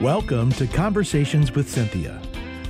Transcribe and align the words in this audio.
Welcome 0.00 0.50
to 0.52 0.66
Conversations 0.66 1.52
with 1.52 1.68
Cynthia. 1.68 2.22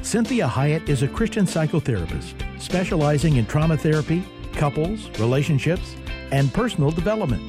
Cinthia 0.03 0.49
Hiett 0.49 0.89
is 0.89 1.05
a 1.05 1.09
Christian 1.09 1.45
psychotherapist 1.47 2.35
specializing 2.61 3.37
in 3.37 3.47
trauma 3.47 3.77
therapy, 3.77 4.25
couples, 4.55 5.09
relationships, 5.21 5.95
and 6.33 6.53
personal 6.53 6.91
development. 6.91 7.41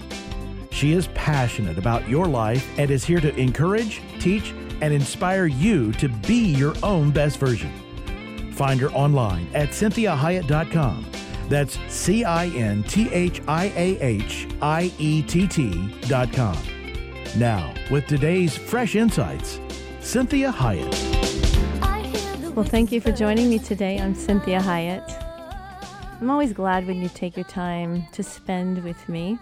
She 0.69 0.91
is 0.91 1.07
passionate 1.15 1.79
about 1.79 2.07
your 2.07 2.27
life 2.27 2.69
and 2.77 2.91
is 2.91 3.03
here 3.03 3.19
to 3.21 3.35
encourage, 3.37 4.03
teach, 4.19 4.53
and 4.81 4.93
inspire 4.93 5.47
you 5.47 5.93
to 5.93 6.09
be 6.09 6.53
your 6.53 6.75
own 6.83 7.09
best 7.09 7.39
version. 7.39 7.73
Find 8.51 8.79
her 8.81 8.91
online 8.91 9.47
at 9.55 9.69
cinthiahiett.com. 9.69 11.07
That's 11.49 11.79
C 11.87 12.23
I 12.23 12.49
N 12.49 12.83
T 12.83 13.09
H 13.09 13.41
I 13.47 13.73
A 13.75 13.99
H 13.99 14.47
I 14.61 14.91
E 14.99 15.23
T 15.23 15.47
T.com. 15.47 16.57
Now, 17.35 17.73
with 17.89 18.05
today's 18.05 18.55
fresh 18.55 18.95
insights, 18.95 19.59
Cinthia 20.01 20.51
Hiett. 20.51 20.89
Well, 22.55 22.65
thank 22.65 22.91
you 22.91 22.99
for 22.99 23.11
joining 23.11 23.49
me 23.49 23.59
today. 23.59 23.99
I'm 23.99 24.15
Cinthia 24.15 24.59
Hiett. 24.59 25.07
I'm 26.19 26.29
always 26.29 26.53
glad 26.53 26.87
when 26.87 27.01
you 27.01 27.07
take 27.07 27.37
your 27.37 27.45
time 27.45 28.07
to 28.13 28.23
spend 28.23 28.83
with 28.83 29.07
me 29.07 29.37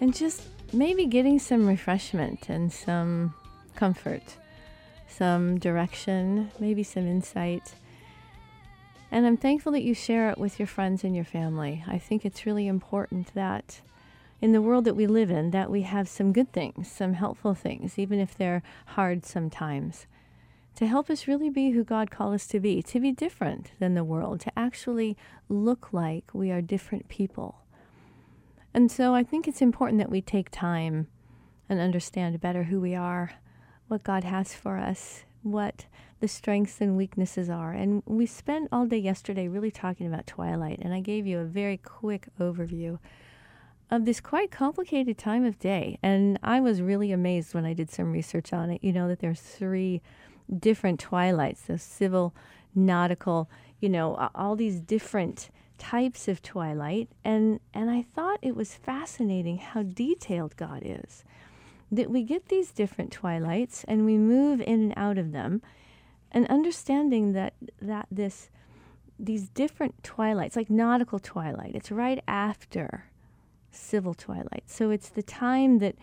and 0.00 0.14
just 0.14 0.44
maybe 0.72 1.04
getting 1.04 1.38
some 1.38 1.66
refreshment 1.66 2.48
and 2.48 2.72
some 2.72 3.34
comfort, 3.76 4.22
some 5.06 5.58
direction, 5.58 6.50
maybe 6.58 6.82
some 6.82 7.06
insight. 7.06 7.74
And 9.10 9.26
I'm 9.26 9.36
thankful 9.36 9.72
that 9.72 9.82
you 9.82 9.92
share 9.92 10.30
it 10.30 10.38
with 10.38 10.58
your 10.58 10.66
friends 10.66 11.04
and 11.04 11.14
your 11.14 11.26
family. 11.26 11.84
I 11.86 11.98
think 11.98 12.24
it's 12.24 12.46
really 12.46 12.66
important 12.66 13.34
that 13.34 13.82
in 14.40 14.52
the 14.52 14.62
world 14.62 14.84
that 14.84 14.96
we 14.96 15.06
live 15.06 15.30
in 15.30 15.50
that 15.50 15.70
we 15.70 15.82
have 15.82 16.08
some 16.08 16.32
good 16.32 16.52
things, 16.52 16.90
some 16.90 17.14
helpful 17.14 17.54
things, 17.54 17.98
even 17.98 18.20
if 18.20 18.36
they're 18.36 18.62
hard 18.86 19.26
sometimes, 19.26 20.06
to 20.76 20.86
help 20.86 21.10
us 21.10 21.26
really 21.26 21.50
be 21.50 21.70
who 21.70 21.82
God 21.82 22.10
called 22.10 22.34
us 22.34 22.46
to 22.48 22.60
be, 22.60 22.82
to 22.82 23.00
be 23.00 23.10
different 23.10 23.72
than 23.80 23.94
the 23.94 24.04
world, 24.04 24.40
to 24.40 24.52
actually 24.56 25.16
look 25.48 25.92
like 25.92 26.32
we 26.32 26.52
are 26.52 26.62
different 26.62 27.08
people. 27.08 27.62
And 28.72 28.92
so 28.92 29.14
I 29.14 29.24
think 29.24 29.48
it's 29.48 29.62
important 29.62 29.98
that 29.98 30.10
we 30.10 30.20
take 30.20 30.50
time 30.50 31.08
and 31.68 31.80
understand 31.80 32.40
better 32.40 32.64
who 32.64 32.80
we 32.80 32.94
are, 32.94 33.32
what 33.88 34.04
God 34.04 34.22
has 34.22 34.54
for 34.54 34.78
us, 34.78 35.24
what 35.42 35.86
the 36.20 36.28
strengths 36.28 36.80
and 36.80 36.96
weaknesses 36.96 37.50
are. 37.50 37.72
And 37.72 38.02
we 38.06 38.26
spent 38.26 38.68
all 38.70 38.86
day 38.86 38.98
yesterday 38.98 39.48
really 39.48 39.70
talking 39.70 40.06
about 40.06 40.26
twilight, 40.26 40.78
and 40.80 40.94
I 40.94 41.00
gave 41.00 41.26
you 41.26 41.40
a 41.40 41.44
very 41.44 41.76
quick 41.76 42.28
overview 42.38 42.98
of 43.90 44.04
this 44.04 44.20
quite 44.20 44.50
complicated 44.50 45.16
time 45.16 45.44
of 45.44 45.58
day. 45.58 45.98
And 46.02 46.38
I 46.42 46.60
was 46.60 46.82
really 46.82 47.12
amazed 47.12 47.54
when 47.54 47.64
I 47.64 47.72
did 47.72 47.90
some 47.90 48.12
research 48.12 48.52
on 48.52 48.70
it. 48.70 48.82
You 48.82 48.92
know, 48.92 49.08
that 49.08 49.20
there's 49.20 49.40
three 49.40 50.02
different 50.58 51.00
twilights 51.00 51.62
the 51.62 51.78
civil, 51.78 52.34
nautical, 52.74 53.48
you 53.80 53.88
know, 53.88 54.30
all 54.34 54.56
these 54.56 54.80
different 54.80 55.50
types 55.78 56.28
of 56.28 56.42
twilight. 56.42 57.08
And, 57.24 57.60
and 57.72 57.90
I 57.90 58.02
thought 58.02 58.38
it 58.42 58.56
was 58.56 58.74
fascinating 58.74 59.58
how 59.58 59.82
detailed 59.82 60.56
God 60.56 60.82
is. 60.84 61.24
That 61.90 62.10
we 62.10 62.22
get 62.22 62.46
these 62.46 62.70
different 62.70 63.12
twilights 63.12 63.84
and 63.88 64.04
we 64.04 64.18
move 64.18 64.60
in 64.60 64.82
and 64.82 64.94
out 64.96 65.16
of 65.16 65.32
them, 65.32 65.62
and 66.30 66.46
understanding 66.48 67.32
that, 67.32 67.54
that 67.80 68.06
this 68.10 68.50
these 69.18 69.48
different 69.48 70.04
twilights, 70.04 70.54
like 70.54 70.70
nautical 70.70 71.18
twilight, 71.18 71.74
it's 71.74 71.90
right 71.90 72.22
after 72.28 73.06
civil 73.70 74.14
twilight. 74.14 74.64
So 74.66 74.90
it's 74.90 75.08
the 75.08 75.22
time 75.22 75.78
that 75.78 75.96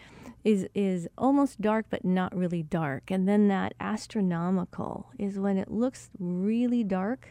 is 0.44 0.68
is 0.74 1.08
almost 1.18 1.62
dark 1.62 1.88
but 1.90 2.06
not 2.06 2.36
really 2.36 2.64
dark. 2.64 3.12
And 3.12 3.28
then 3.28 3.48
that 3.48 3.74
astronomical 3.80 5.12
is 5.18 5.40
when 5.40 5.58
it 5.58 5.72
looks 5.72 6.10
really 6.20 6.84
dark 6.84 7.30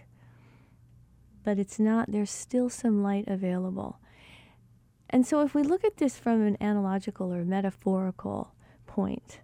but 1.45 1.59
it's 1.59 1.79
not 1.79 2.11
there's 2.11 2.31
still 2.31 2.69
some 2.69 3.03
light 3.03 3.29
available. 3.29 4.01
And 5.11 5.27
so 5.27 5.43
if 5.43 5.55
we 5.55 5.63
look 5.63 5.85
at 5.85 5.99
this 5.99 6.19
from 6.19 6.45
an 6.45 6.57
analogical 6.61 7.33
or 7.33 7.45
metaphorical 7.45 8.53
point, 8.87 9.41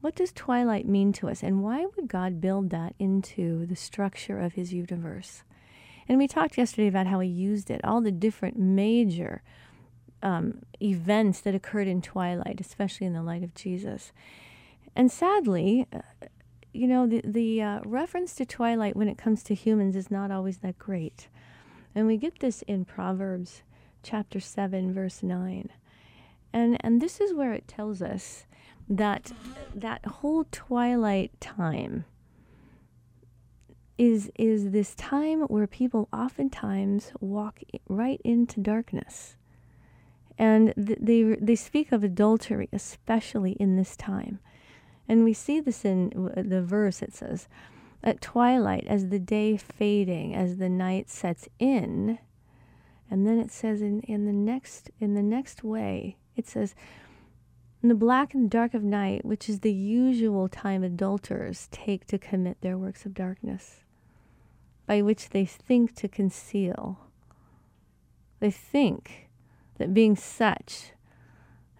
what 0.00 0.16
does 0.16 0.32
twilight 0.32 0.86
mean 0.86 1.12
to 1.14 1.28
us 1.28 1.42
and 1.42 1.62
why 1.62 1.86
would 1.96 2.08
God 2.08 2.40
build 2.40 2.68
that 2.70 2.94
into 2.98 3.64
the 3.64 3.76
structure 3.76 4.38
of 4.38 4.52
his 4.52 4.74
universe? 4.74 5.44
And 6.08 6.18
we 6.18 6.28
talked 6.28 6.58
yesterday 6.58 6.88
about 6.88 7.06
how 7.06 7.20
he 7.20 7.28
used 7.28 7.70
it, 7.70 7.80
all 7.84 8.00
the 8.00 8.12
different 8.12 8.58
major 8.58 9.42
um, 10.22 10.62
events 10.82 11.40
that 11.40 11.54
occurred 11.54 11.88
in 11.88 12.02
twilight, 12.02 12.60
especially 12.60 13.06
in 13.06 13.12
the 13.12 13.22
light 13.22 13.42
of 13.42 13.54
Jesus. 13.54 14.12
And 14.96 15.10
sadly, 15.10 15.86
uh, 15.92 16.00
you 16.72 16.88
know, 16.88 17.06
the, 17.06 17.22
the 17.24 17.62
uh, 17.62 17.80
reference 17.84 18.34
to 18.34 18.44
twilight 18.44 18.96
when 18.96 19.08
it 19.08 19.18
comes 19.18 19.42
to 19.44 19.54
humans 19.54 19.96
is 19.96 20.10
not 20.10 20.30
always 20.30 20.58
that 20.58 20.78
great. 20.78 21.28
And 21.94 22.06
we 22.06 22.16
get 22.16 22.40
this 22.40 22.62
in 22.62 22.84
Proverbs 22.84 23.62
chapter 24.02 24.40
7, 24.40 24.92
verse 24.92 25.22
9. 25.22 25.70
And, 26.52 26.76
and 26.80 27.00
this 27.00 27.20
is 27.20 27.32
where 27.32 27.52
it 27.52 27.68
tells 27.68 28.02
us 28.02 28.46
that 28.88 29.32
that 29.74 30.04
whole 30.04 30.44
twilight 30.52 31.32
time 31.40 32.04
is 33.96 34.30
is 34.36 34.70
this 34.70 34.94
time 34.94 35.42
where 35.42 35.66
people 35.66 36.08
oftentimes 36.12 37.12
walk 37.20 37.60
right 37.88 38.20
into 38.24 38.60
darkness. 38.60 39.36
And 40.36 40.74
th- 40.74 40.98
they 41.00 41.22
they 41.40 41.54
speak 41.54 41.92
of 41.92 42.02
adultery 42.02 42.68
especially 42.72 43.52
in 43.52 43.76
this 43.76 43.96
time. 43.96 44.40
And 45.08 45.22
we 45.22 45.32
see 45.32 45.60
this 45.60 45.84
in 45.84 46.10
the 46.36 46.62
verse 46.62 47.02
it 47.02 47.14
says 47.14 47.46
at 48.02 48.20
twilight 48.20 48.86
as 48.86 49.08
the 49.08 49.18
day 49.18 49.56
fading 49.56 50.34
as 50.34 50.58
the 50.58 50.68
night 50.68 51.08
sets 51.08 51.48
in 51.58 52.18
and 53.10 53.26
then 53.26 53.38
it 53.38 53.50
says 53.50 53.80
in, 53.80 54.00
in 54.00 54.26
the 54.26 54.32
next 54.32 54.90
in 55.00 55.14
the 55.14 55.22
next 55.22 55.64
way 55.64 56.16
it 56.36 56.46
says 56.46 56.74
in 57.84 57.88
the 57.88 57.94
black 57.94 58.32
and 58.32 58.48
dark 58.48 58.72
of 58.72 58.82
night, 58.82 59.26
which 59.26 59.46
is 59.46 59.60
the 59.60 59.70
usual 59.70 60.48
time 60.48 60.82
adulterers 60.82 61.68
take 61.70 62.06
to 62.06 62.16
commit 62.16 62.62
their 62.62 62.78
works 62.78 63.04
of 63.04 63.12
darkness, 63.12 63.83
by 64.86 65.02
which 65.02 65.30
they 65.30 65.44
think 65.44 65.94
to 65.96 66.08
conceal. 66.08 66.98
They 68.40 68.50
think 68.50 69.28
that 69.78 69.94
being 69.94 70.16
such 70.16 70.92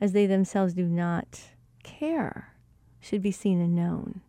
as 0.00 0.12
they 0.12 0.26
themselves 0.26 0.74
do 0.74 0.86
not 0.86 1.40
care 1.82 2.54
should 3.00 3.22
be 3.22 3.30
seen 3.30 3.60
and 3.60 3.74
known. 3.74 4.22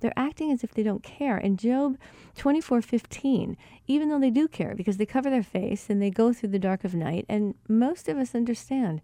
They're 0.00 0.12
acting 0.16 0.50
as 0.50 0.64
if 0.64 0.74
they 0.74 0.82
don't 0.82 1.02
care. 1.02 1.38
In 1.38 1.56
Job 1.56 1.96
24:15, 2.36 3.56
even 3.86 4.08
though 4.08 4.18
they 4.18 4.30
do 4.30 4.48
care 4.48 4.74
because 4.74 4.96
they 4.96 5.06
cover 5.06 5.30
their 5.30 5.44
face 5.44 5.88
and 5.88 6.02
they 6.02 6.10
go 6.10 6.32
through 6.32 6.48
the 6.48 6.58
dark 6.58 6.82
of 6.82 6.94
night, 6.94 7.24
and 7.28 7.54
most 7.68 8.08
of 8.08 8.16
us 8.16 8.34
understand 8.34 9.00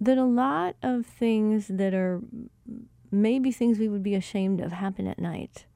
that 0.00 0.18
a 0.18 0.24
lot 0.24 0.74
of 0.82 1.06
things 1.06 1.68
that 1.68 1.94
are 1.94 2.20
maybe 3.10 3.52
things 3.52 3.78
we 3.78 3.88
would 3.88 4.02
be 4.02 4.14
ashamed 4.14 4.60
of 4.60 4.72
happen 4.72 5.06
at 5.06 5.18
night. 5.18 5.66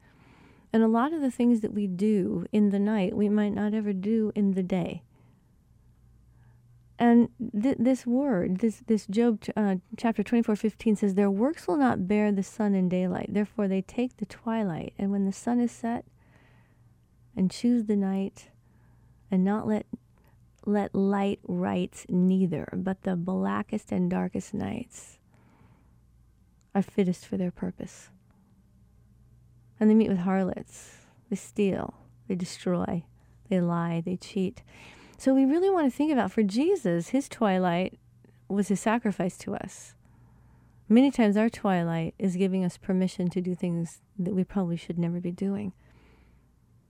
And 0.72 0.82
a 0.82 0.88
lot 0.88 1.12
of 1.12 1.20
the 1.20 1.30
things 1.30 1.60
that 1.60 1.74
we 1.74 1.86
do 1.86 2.46
in 2.50 2.70
the 2.70 2.78
night, 2.78 3.14
we 3.14 3.28
might 3.28 3.54
not 3.54 3.74
ever 3.74 3.92
do 3.92 4.32
in 4.34 4.52
the 4.52 4.62
day. 4.62 5.02
And 6.98 7.28
th- 7.60 7.76
this 7.78 8.06
word, 8.06 8.58
this, 8.58 8.82
this 8.86 9.06
Job 9.06 9.42
uh, 9.56 9.76
chapter 9.96 10.22
24, 10.22 10.56
15 10.56 10.96
says, 10.96 11.14
Their 11.14 11.30
works 11.30 11.66
will 11.66 11.76
not 11.76 12.06
bear 12.06 12.30
the 12.30 12.42
sun 12.42 12.74
in 12.74 12.88
daylight. 12.88 13.26
Therefore, 13.30 13.66
they 13.66 13.82
take 13.82 14.16
the 14.16 14.26
twilight. 14.26 14.94
And 14.98 15.10
when 15.10 15.24
the 15.24 15.32
sun 15.32 15.60
is 15.60 15.72
set, 15.72 16.04
and 17.36 17.50
choose 17.50 17.84
the 17.84 17.96
night, 17.96 18.50
and 19.30 19.44
not 19.44 19.66
let 19.66 19.86
let 20.64 20.94
light 20.94 21.40
right 21.48 22.06
neither, 22.08 22.68
but 22.72 23.02
the 23.02 23.16
blackest 23.16 23.90
and 23.90 24.08
darkest 24.08 24.54
nights 24.54 25.18
are 26.72 26.82
fittest 26.82 27.26
for 27.26 27.36
their 27.36 27.50
purpose. 27.50 28.10
And 29.82 29.90
they 29.90 29.96
meet 29.96 30.10
with 30.10 30.18
harlots. 30.18 30.98
They 31.28 31.34
steal, 31.34 31.94
they 32.28 32.36
destroy, 32.36 33.02
they 33.48 33.60
lie, 33.60 34.00
they 34.00 34.16
cheat. 34.16 34.62
So 35.18 35.34
we 35.34 35.44
really 35.44 35.70
want 35.70 35.90
to 35.90 35.96
think 35.96 36.12
about 36.12 36.30
for 36.30 36.44
Jesus, 36.44 37.08
his 37.08 37.28
twilight 37.28 37.98
was 38.46 38.68
his 38.68 38.78
sacrifice 38.78 39.36
to 39.38 39.56
us. 39.56 39.94
Many 40.88 41.10
times 41.10 41.36
our 41.36 41.48
twilight 41.48 42.14
is 42.16 42.36
giving 42.36 42.64
us 42.64 42.76
permission 42.76 43.28
to 43.30 43.40
do 43.40 43.56
things 43.56 44.02
that 44.16 44.36
we 44.36 44.44
probably 44.44 44.76
should 44.76 45.00
never 45.00 45.18
be 45.18 45.32
doing. 45.32 45.72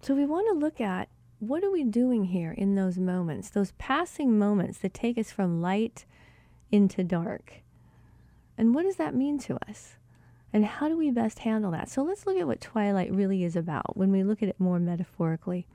So 0.03 0.15
we 0.15 0.27
want 0.27 0.47
to 0.49 0.59
look 0.59 0.79
at 0.79 1.09
what 1.39 1.65
are 1.65 1.71
we 1.71 1.85
doing 1.85 2.25
here 2.25 2.53
in 2.53 2.75
those 2.75 2.99
moments, 2.99 3.49
those 3.49 3.73
passing 3.79 4.39
moments 4.39 4.77
that 4.81 4.93
take 4.93 5.17
us 5.17 5.33
from 5.33 5.63
light 5.63 6.05
into 6.71 7.05
dark? 7.05 7.63
And 8.59 8.75
what 8.75 8.83
does 8.83 8.97
that 8.97 9.15
mean 9.15 9.39
to 9.39 9.57
us? 9.67 9.95
And 10.53 10.67
how 10.67 10.89
do 10.89 10.97
we 10.97 11.11
best 11.11 11.41
handle 11.41 11.71
that? 11.71 11.89
So 11.89 12.03
let's 12.03 12.27
look 12.27 12.37
at 12.37 12.47
what 12.47 12.61
twilight 12.61 13.13
really 13.13 13.43
is 13.43 13.57
about 13.57 13.97
when 13.97 14.13
we 14.13 14.23
look 14.23 14.43
at 14.43 14.49
it 14.49 14.61
more 14.61 14.79
metaphorically. 14.79 15.67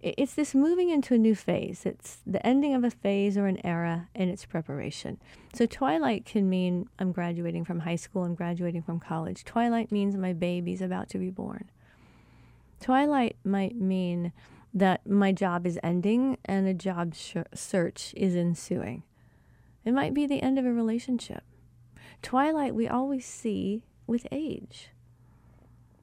it's 0.00 0.34
this 0.34 0.54
moving 0.54 0.90
into 0.90 1.14
a 1.14 1.18
new 1.18 1.34
phase. 1.34 1.84
It's 1.84 2.18
the 2.24 2.44
ending 2.46 2.72
of 2.74 2.84
a 2.84 2.90
phase 2.90 3.36
or 3.36 3.46
an 3.46 3.64
era 3.66 4.08
and 4.14 4.30
its 4.30 4.44
preparation. 4.44 5.18
So, 5.52 5.66
twilight 5.66 6.24
can 6.24 6.48
mean 6.48 6.88
I'm 6.98 7.10
graduating 7.12 7.64
from 7.64 7.80
high 7.80 7.96
school, 7.96 8.22
I'm 8.22 8.36
graduating 8.36 8.82
from 8.82 9.00
college. 9.00 9.44
Twilight 9.44 9.90
means 9.90 10.16
my 10.16 10.32
baby's 10.32 10.80
about 10.80 11.08
to 11.10 11.18
be 11.18 11.30
born. 11.30 11.68
Twilight 12.80 13.36
might 13.44 13.76
mean 13.76 14.32
that 14.72 15.06
my 15.06 15.32
job 15.32 15.66
is 15.66 15.78
ending 15.82 16.38
and 16.44 16.68
a 16.68 16.74
job 16.74 17.14
sh- 17.14 17.36
search 17.54 18.14
is 18.16 18.36
ensuing. 18.36 19.02
It 19.84 19.92
might 19.92 20.14
be 20.14 20.26
the 20.26 20.42
end 20.42 20.58
of 20.58 20.64
a 20.66 20.72
relationship. 20.72 21.42
Twilight 22.22 22.74
we 22.74 22.88
always 22.88 23.24
see 23.24 23.84
with 24.06 24.26
age. 24.32 24.90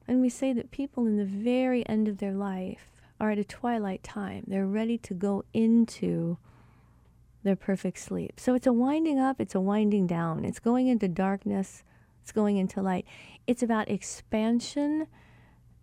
And 0.08 0.20
we 0.20 0.28
say 0.28 0.52
that 0.52 0.70
people 0.70 1.06
in 1.06 1.16
the 1.16 1.24
very 1.24 1.86
end 1.88 2.08
of 2.08 2.18
their 2.18 2.32
life 2.32 2.90
are 3.20 3.30
at 3.30 3.38
a 3.38 3.44
twilight 3.44 4.02
time. 4.02 4.44
They're 4.46 4.66
ready 4.66 4.98
to 4.98 5.14
go 5.14 5.44
into 5.52 6.38
their 7.42 7.56
perfect 7.56 7.98
sleep. 7.98 8.38
So 8.38 8.54
it's 8.54 8.66
a 8.66 8.72
winding 8.72 9.18
up, 9.18 9.40
it's 9.40 9.54
a 9.54 9.60
winding 9.60 10.06
down. 10.06 10.44
It's 10.44 10.58
going 10.58 10.88
into 10.88 11.08
darkness, 11.08 11.82
it's 12.22 12.32
going 12.32 12.56
into 12.56 12.82
light. 12.82 13.06
It's 13.46 13.62
about 13.62 13.88
expansion 13.88 15.06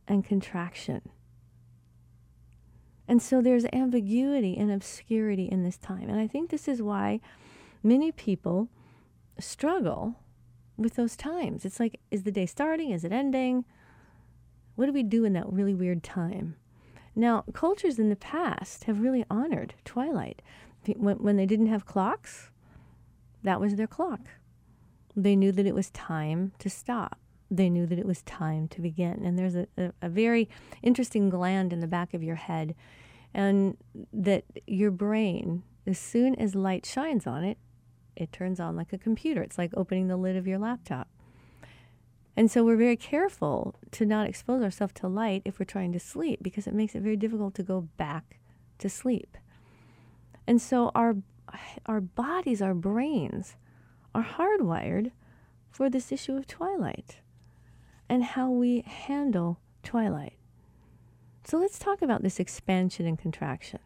and 0.07 0.25
contraction. 0.25 1.09
And 3.07 3.21
so 3.21 3.41
there's 3.41 3.65
ambiguity 3.73 4.57
and 4.57 4.71
obscurity 4.71 5.45
in 5.45 5.63
this 5.63 5.77
time. 5.77 6.09
And 6.09 6.19
I 6.19 6.27
think 6.27 6.49
this 6.49 6.67
is 6.67 6.81
why 6.81 7.19
many 7.81 8.11
people 8.11 8.69
struggle 9.39 10.15
with 10.77 10.95
those 10.95 11.15
times. 11.15 11.65
It's 11.65 11.79
like, 11.79 11.99
is 12.11 12.23
the 12.23 12.31
day 12.31 12.45
starting? 12.45 12.91
Is 12.91 13.03
it 13.03 13.11
ending? 13.11 13.65
What 14.75 14.87
do 14.87 14.93
we 14.93 15.03
do 15.03 15.23
in 15.23 15.33
that 15.33 15.51
really 15.51 15.73
weird 15.73 16.03
time? 16.03 16.55
Now, 17.15 17.43
cultures 17.53 17.99
in 17.99 18.09
the 18.09 18.15
past 18.15 18.85
have 18.85 18.99
really 18.99 19.23
honored 19.29 19.75
twilight. 19.85 20.41
When, 20.95 21.17
when 21.17 21.37
they 21.37 21.45
didn't 21.45 21.67
have 21.67 21.85
clocks, 21.85 22.49
that 23.43 23.59
was 23.59 23.75
their 23.75 23.87
clock. 23.87 24.21
They 25.15 25.35
knew 25.35 25.51
that 25.51 25.67
it 25.67 25.75
was 25.75 25.91
time 25.91 26.53
to 26.57 26.69
stop. 26.69 27.19
They 27.51 27.69
knew 27.69 27.85
that 27.85 27.99
it 27.99 28.05
was 28.07 28.23
time 28.23 28.67
to 28.69 28.81
begin. 28.81 29.23
And 29.23 29.37
there's 29.37 29.55
a, 29.55 29.67
a, 29.77 29.91
a 30.01 30.09
very 30.09 30.49
interesting 30.81 31.29
gland 31.29 31.71
in 31.71 31.81
the 31.81 31.87
back 31.87 32.15
of 32.15 32.23
your 32.23 32.35
head, 32.35 32.73
and 33.31 33.77
that 34.11 34.43
your 34.65 34.89
brain, 34.89 35.61
as 35.85 35.99
soon 35.99 36.33
as 36.35 36.55
light 36.55 36.85
shines 36.85 37.27
on 37.27 37.43
it, 37.43 37.59
it 38.15 38.31
turns 38.31 38.59
on 38.59 38.75
like 38.75 38.93
a 38.93 38.97
computer. 38.97 39.41
It's 39.41 39.57
like 39.57 39.71
opening 39.75 40.07
the 40.07 40.17
lid 40.17 40.35
of 40.35 40.47
your 40.47 40.59
laptop. 40.59 41.07
And 42.35 42.49
so 42.49 42.63
we're 42.63 42.77
very 42.77 42.97
careful 42.97 43.75
to 43.91 44.05
not 44.05 44.27
expose 44.27 44.63
ourselves 44.63 44.93
to 44.95 45.07
light 45.07 45.43
if 45.45 45.59
we're 45.59 45.65
trying 45.65 45.93
to 45.93 45.99
sleep 45.99 46.39
because 46.41 46.65
it 46.65 46.73
makes 46.73 46.95
it 46.95 47.01
very 47.01 47.15
difficult 47.15 47.53
to 47.55 47.63
go 47.63 47.81
back 47.97 48.39
to 48.79 48.89
sleep. 48.89 49.37
And 50.47 50.61
so 50.61 50.91
our 50.95 51.15
our 51.85 52.01
bodies, 52.01 52.61
our 52.61 52.73
brains 52.73 53.55
are 54.15 54.23
hardwired 54.23 55.11
for 55.69 55.89
this 55.89 56.11
issue 56.11 56.35
of 56.35 56.47
twilight 56.47 57.19
and 58.09 58.23
how 58.23 58.49
we 58.49 58.81
handle 58.81 59.59
twilight. 59.83 60.37
So 61.45 61.57
let's 61.57 61.77
talk 61.77 62.01
about 62.01 62.23
this 62.23 62.39
expansion 62.39 63.05
and 63.05 63.19
contraction. 63.19 63.79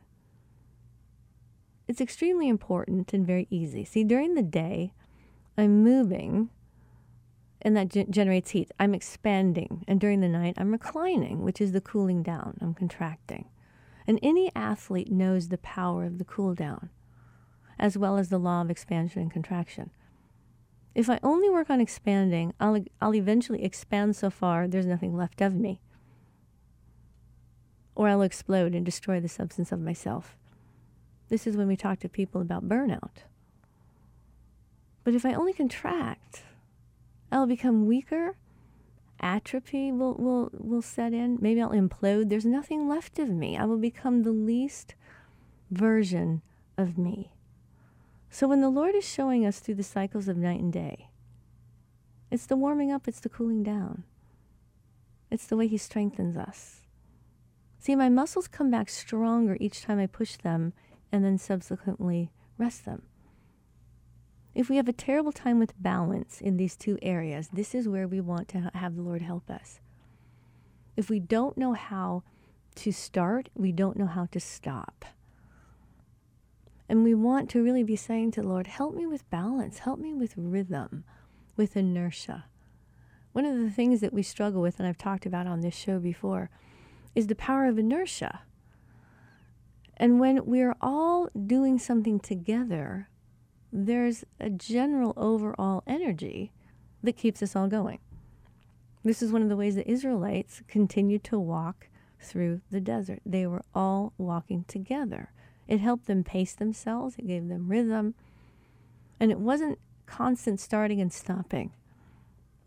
It's 1.88 2.02
extremely 2.02 2.50
important 2.50 3.14
and 3.14 3.26
very 3.26 3.48
easy. 3.50 3.86
See, 3.86 4.04
during 4.04 4.36
the 4.36 4.44
day, 4.44 4.94
I'm 5.58 5.84
moving 5.84 6.50
and 7.62 7.76
that 7.76 7.90
ge- 7.90 8.10
generates 8.10 8.52
heat. 8.52 8.72
I'm 8.80 8.94
expanding, 8.94 9.84
and 9.88 10.00
during 10.00 10.22
the 10.22 10.30
night, 10.30 10.56
I'm 10.58 10.72
reclining, 10.72 11.42
which 11.42 11.60
is 11.60 11.72
the 11.72 11.82
cooling 11.82 12.24
down. 12.24 12.58
I'm 12.62 12.74
contracting. 12.74 13.46
And 14.06 14.20
any 14.22 14.52
athlete 14.56 15.12
knows 15.12 15.50
the 15.50 15.58
power 15.58 16.06
of 16.06 16.18
the 16.18 16.24
cool 16.24 16.54
down, 16.54 16.90
as 17.80 17.98
well 17.98 18.18
as 18.18 18.30
the 18.30 18.38
law 18.38 18.62
of 18.62 18.70
expansion 18.70 19.22
and 19.22 19.32
contraction. 19.32 19.90
If 20.96 21.10
I 21.10 21.20
only 21.22 21.50
work 21.50 21.70
on 21.70 21.82
expanding, 21.82 22.54
I'll, 22.60 22.84
I'll 23.02 23.16
eventually 23.16 23.64
expand 23.64 24.16
so 24.16 24.30
far 24.30 24.68
there's 24.68 24.86
nothing 24.86 25.16
left 25.16 25.42
of 25.42 25.54
me. 25.54 25.82
Or 27.96 28.08
I'll 28.08 28.22
explode 28.22 28.76
and 28.76 28.86
destroy 28.86 29.20
the 29.20 29.28
substance 29.28 29.72
of 29.72 29.80
myself. 29.80 30.38
This 31.30 31.46
is 31.46 31.58
when 31.58 31.68
we 31.68 31.76
talk 31.76 32.00
to 32.00 32.10
people 32.10 32.42
about 32.42 32.68
burnout. 32.68 33.24
But 35.04 35.16
if 35.16 35.26
I 35.26 35.34
only 35.34 35.54
contract, 35.54 36.44
I'll 37.32 37.48
become 37.48 37.86
weaker. 37.86 38.36
Atrophy 39.20 39.92
will, 39.92 40.14
will, 40.16 40.52
will 40.54 40.82
set 40.82 41.14
in. 41.14 41.38
Maybe 41.42 41.62
I'll 41.62 41.72
implode. 41.72 42.30
There's 42.30 42.46
nothing 42.46 42.88
left 42.88 43.20
of 43.20 43.30
me. 43.30 43.58
I 43.58 43.66
will 43.66 43.78
become 43.78 44.24
the 44.24 44.32
least 44.32 44.96
version 45.72 46.42
of 46.78 46.98
me. 46.98 47.32
So 48.30 48.48
when 48.48 48.62
the 48.62 48.70
Lord 48.70 48.96
is 48.96 49.08
showing 49.08 49.46
us 49.46 49.60
through 49.60 49.76
the 49.76 49.84
cycles 49.84 50.28
of 50.28 50.38
night 50.38 50.60
and 50.60 50.72
day, 50.72 51.10
it's 52.30 52.46
the 52.46 52.58
warming 52.58 52.92
up, 52.92 53.08
it's 53.08 53.22
the 53.22 53.30
cooling 53.30 53.64
down. 53.64 54.04
It's 55.32 55.48
the 55.48 55.58
way 55.58 55.68
He 55.68 55.78
strengthens 55.78 56.38
us. 56.38 56.82
See, 57.80 57.96
my 57.96 58.10
muscles 58.10 58.48
come 58.48 58.70
back 58.70 58.90
stronger 58.90 59.58
each 59.60 59.82
time 59.82 60.00
I 60.00 60.08
push 60.08 60.36
them 60.36 60.74
and 61.12 61.24
then 61.24 61.38
subsequently 61.38 62.32
rest 62.58 62.86
them. 62.86 63.04
If 64.56 64.70
we 64.70 64.78
have 64.78 64.90
a 64.90 64.94
terrible 64.94 65.32
time 65.32 65.60
with 65.60 65.80
balance 65.82 66.42
in 66.42 66.58
these 66.58 66.76
two 66.76 66.98
areas, 67.02 67.50
this 67.54 67.76
is 67.76 67.88
where 67.88 68.08
we 68.08 68.20
want 68.20 68.48
to 68.50 68.72
have 68.74 68.96
the 68.96 69.04
Lord 69.04 69.22
help 69.22 69.50
us. 69.52 69.80
If 70.96 71.10
we 71.10 71.20
don't 71.20 71.58
know 71.58 71.74
how 71.74 72.24
to 72.76 72.92
start, 72.92 73.50
we 73.54 73.72
don't 73.72 73.98
know 73.98 74.08
how 74.08 74.26
to 74.32 74.40
stop. 74.40 75.06
And 76.90 77.04
we 77.04 77.14
want 77.14 77.50
to 77.52 77.62
really 77.62 77.84
be 77.84 77.96
saying 77.96 78.32
to 78.32 78.42
the 78.42 78.48
Lord, 78.48 78.68
help 78.68 78.96
me 78.96 79.06
with 79.06 79.30
balance, 79.30 79.80
help 79.80 80.00
me 80.00 80.14
with 80.14 80.34
rhythm, 80.36 81.04
with 81.56 81.78
inertia. 81.78 82.46
One 83.34 83.46
of 83.46 83.60
the 83.60 83.70
things 83.70 84.02
that 84.02 84.14
we 84.14 84.24
struggle 84.24 84.62
with, 84.62 84.80
and 84.80 84.88
I've 84.88 84.98
talked 84.98 85.26
about 85.26 85.46
on 85.46 85.62
this 85.62 85.76
show 85.76 86.00
before, 86.00 86.50
is 87.14 87.28
the 87.28 87.36
power 87.36 87.66
of 87.68 87.78
inertia. 87.78 88.42
And 89.98 90.20
when 90.20 90.46
we're 90.46 90.76
all 90.80 91.30
doing 91.46 91.80
something 91.80 92.20
together, 92.20 93.10
there's 93.74 94.24
a 94.40 94.50
general 94.50 95.14
overall 95.18 95.84
energy 95.88 96.52
that 97.04 97.18
keeps 97.18 97.42
us 97.42 97.56
all 97.56 97.68
going. 97.68 98.00
This 99.04 99.22
is 99.22 99.32
one 99.32 99.42
of 99.42 99.50
the 99.50 99.56
ways 99.56 99.76
the 99.76 99.90
Israelites 99.90 100.62
continued 100.68 101.24
to 101.26 101.40
walk 101.40 101.90
through 102.20 102.62
the 102.72 102.80
desert. 102.80 103.22
They 103.26 103.48
were 103.48 103.64
all 103.74 104.14
walking 104.18 104.66
together. 104.68 105.32
It 105.68 105.80
helped 105.80 106.06
them 106.06 106.24
pace 106.24 106.54
themselves, 106.54 107.16
it 107.18 107.28
gave 107.28 107.48
them 107.48 107.68
rhythm, 107.68 108.16
and 109.20 109.32
it 109.32 109.40
wasn't 109.40 109.80
constant 110.06 110.60
starting 110.60 111.02
and 111.02 111.12
stopping 111.12 111.74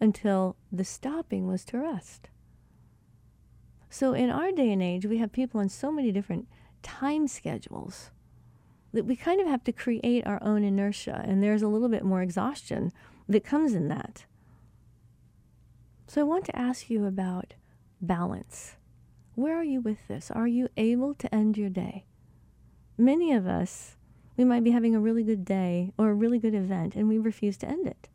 until 0.01 0.57
the 0.71 0.85
stopping 0.85 1.47
was 1.47 1.65
to 1.67 1.79
rest. 1.79 2.29
So 3.89 4.13
in 4.15 4.31
our 4.31 4.53
day 4.53 4.71
and 4.71 4.83
age, 4.83 5.07
we 5.07 5.19
have 5.19 5.33
people 5.33 5.61
on 5.61 5.69
so 5.69 5.91
many 5.91 6.13
different 6.13 6.47
time 6.83 7.29
schedules 7.29 8.11
that 8.93 9.05
we 9.05 9.17
kind 9.17 9.41
of 9.41 9.47
have 9.47 9.63
to 9.65 9.73
create 9.73 10.27
our 10.27 10.43
own 10.43 10.65
inertia, 10.65 11.23
and 11.25 11.43
there's 11.43 11.63
a 11.63 11.69
little 11.69 11.89
bit 11.89 12.05
more 12.05 12.23
exhaustion 12.23 12.93
that 13.29 13.45
comes 13.45 13.75
in 13.75 13.89
that. 13.89 14.25
So 16.07 16.21
I 16.21 16.25
want 16.25 16.45
to 16.47 16.59
ask 16.59 16.91
you 16.91 17.07
about 17.07 17.55
balance. 18.01 18.77
Where 19.37 19.57
are 19.57 19.65
you 19.65 19.81
with 19.81 20.09
this? 20.09 20.31
Are 20.31 20.49
you 20.49 20.69
able 20.77 21.15
to 21.15 21.33
end 21.33 21.57
your 21.57 21.71
day? 21.71 22.05
Many 22.99 23.33
of 23.33 23.47
us, 23.47 23.97
we 24.37 24.45
might 24.45 24.65
be 24.65 24.73
having 24.73 24.95
a 24.95 25.01
really 25.01 25.23
good 25.23 25.45
day 25.45 25.93
or 25.97 26.11
a 26.11 26.15
really 26.15 26.39
good 26.39 26.55
event, 26.55 26.97
and 26.97 27.09
we 27.09 27.19
refuse 27.19 27.57
to 27.59 27.69
end 27.69 27.87
it. 27.87 28.09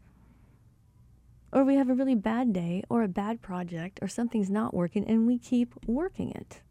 Or 1.53 1.63
we 1.63 1.75
have 1.75 1.89
a 1.89 1.93
really 1.93 2.15
bad 2.15 2.51
day 2.51 2.83
or 2.89 3.01
a 3.01 3.07
bad 3.07 3.41
project 3.41 3.99
or 4.01 4.09
something's 4.09 4.49
not 4.49 4.73
working, 4.73 5.07
and 5.07 5.25
we 5.25 5.39
keep 5.39 5.73
working 5.87 6.31
it. 6.31 6.61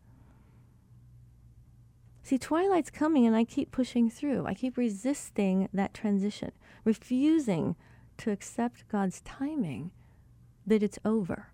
See, 2.24 2.38
Twilight's 2.38 2.88
coming 2.88 3.26
and 3.26 3.36
I 3.36 3.44
keep 3.44 3.70
pushing 3.70 4.08
through. 4.08 4.46
I 4.46 4.54
keep 4.54 4.78
resisting 4.78 5.68
that 5.74 5.92
transition, 5.92 6.52
refusing 6.82 7.76
to 8.16 8.30
accept 8.30 8.88
God's 8.88 9.20
timing 9.20 9.90
that 10.66 10.82
it's 10.82 10.98
over. 11.04 11.48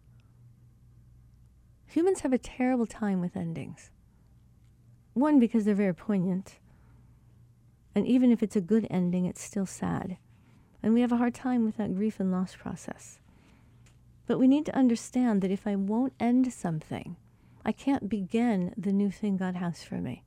Humans 1.88 2.20
have 2.20 2.32
a 2.32 2.38
terrible 2.38 2.86
time 2.86 3.20
with 3.20 3.36
endings. 3.36 3.90
One, 5.12 5.40
because 5.40 5.64
they're 5.64 5.74
very 5.74 5.92
poignant. 5.92 6.60
And 7.92 8.06
even 8.06 8.30
if 8.30 8.40
it's 8.40 8.54
a 8.54 8.60
good 8.60 8.86
ending, 8.88 9.26
it's 9.26 9.42
still 9.42 9.66
sad. 9.66 10.18
And 10.84 10.94
we 10.94 11.00
have 11.00 11.10
a 11.10 11.16
hard 11.16 11.34
time 11.34 11.64
with 11.64 11.78
that 11.78 11.96
grief 11.96 12.20
and 12.20 12.30
loss 12.30 12.54
process. 12.54 13.18
But 14.28 14.38
we 14.38 14.46
need 14.46 14.66
to 14.66 14.76
understand 14.76 15.42
that 15.42 15.50
if 15.50 15.66
I 15.66 15.74
won't 15.74 16.12
end 16.20 16.52
something, 16.52 17.16
I 17.64 17.72
can't 17.72 18.08
begin 18.08 18.72
the 18.78 18.92
new 18.92 19.10
thing 19.10 19.36
God 19.36 19.56
has 19.56 19.82
for 19.82 19.96
me. 19.96 20.22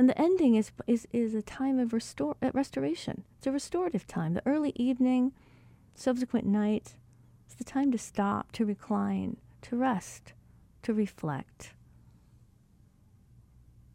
And 0.00 0.08
the 0.08 0.18
ending 0.18 0.54
is, 0.54 0.72
is, 0.86 1.06
is 1.12 1.34
a 1.34 1.42
time 1.42 1.78
of 1.78 1.92
restore, 1.92 2.34
uh, 2.40 2.50
restoration. 2.54 3.22
It's 3.36 3.46
a 3.46 3.52
restorative 3.52 4.06
time. 4.06 4.32
The 4.32 4.42
early 4.46 4.72
evening, 4.74 5.32
subsequent 5.94 6.46
night, 6.46 6.94
it's 7.44 7.54
the 7.54 7.64
time 7.64 7.92
to 7.92 7.98
stop, 7.98 8.50
to 8.52 8.64
recline, 8.64 9.36
to 9.60 9.76
rest, 9.76 10.32
to 10.84 10.94
reflect. 10.94 11.74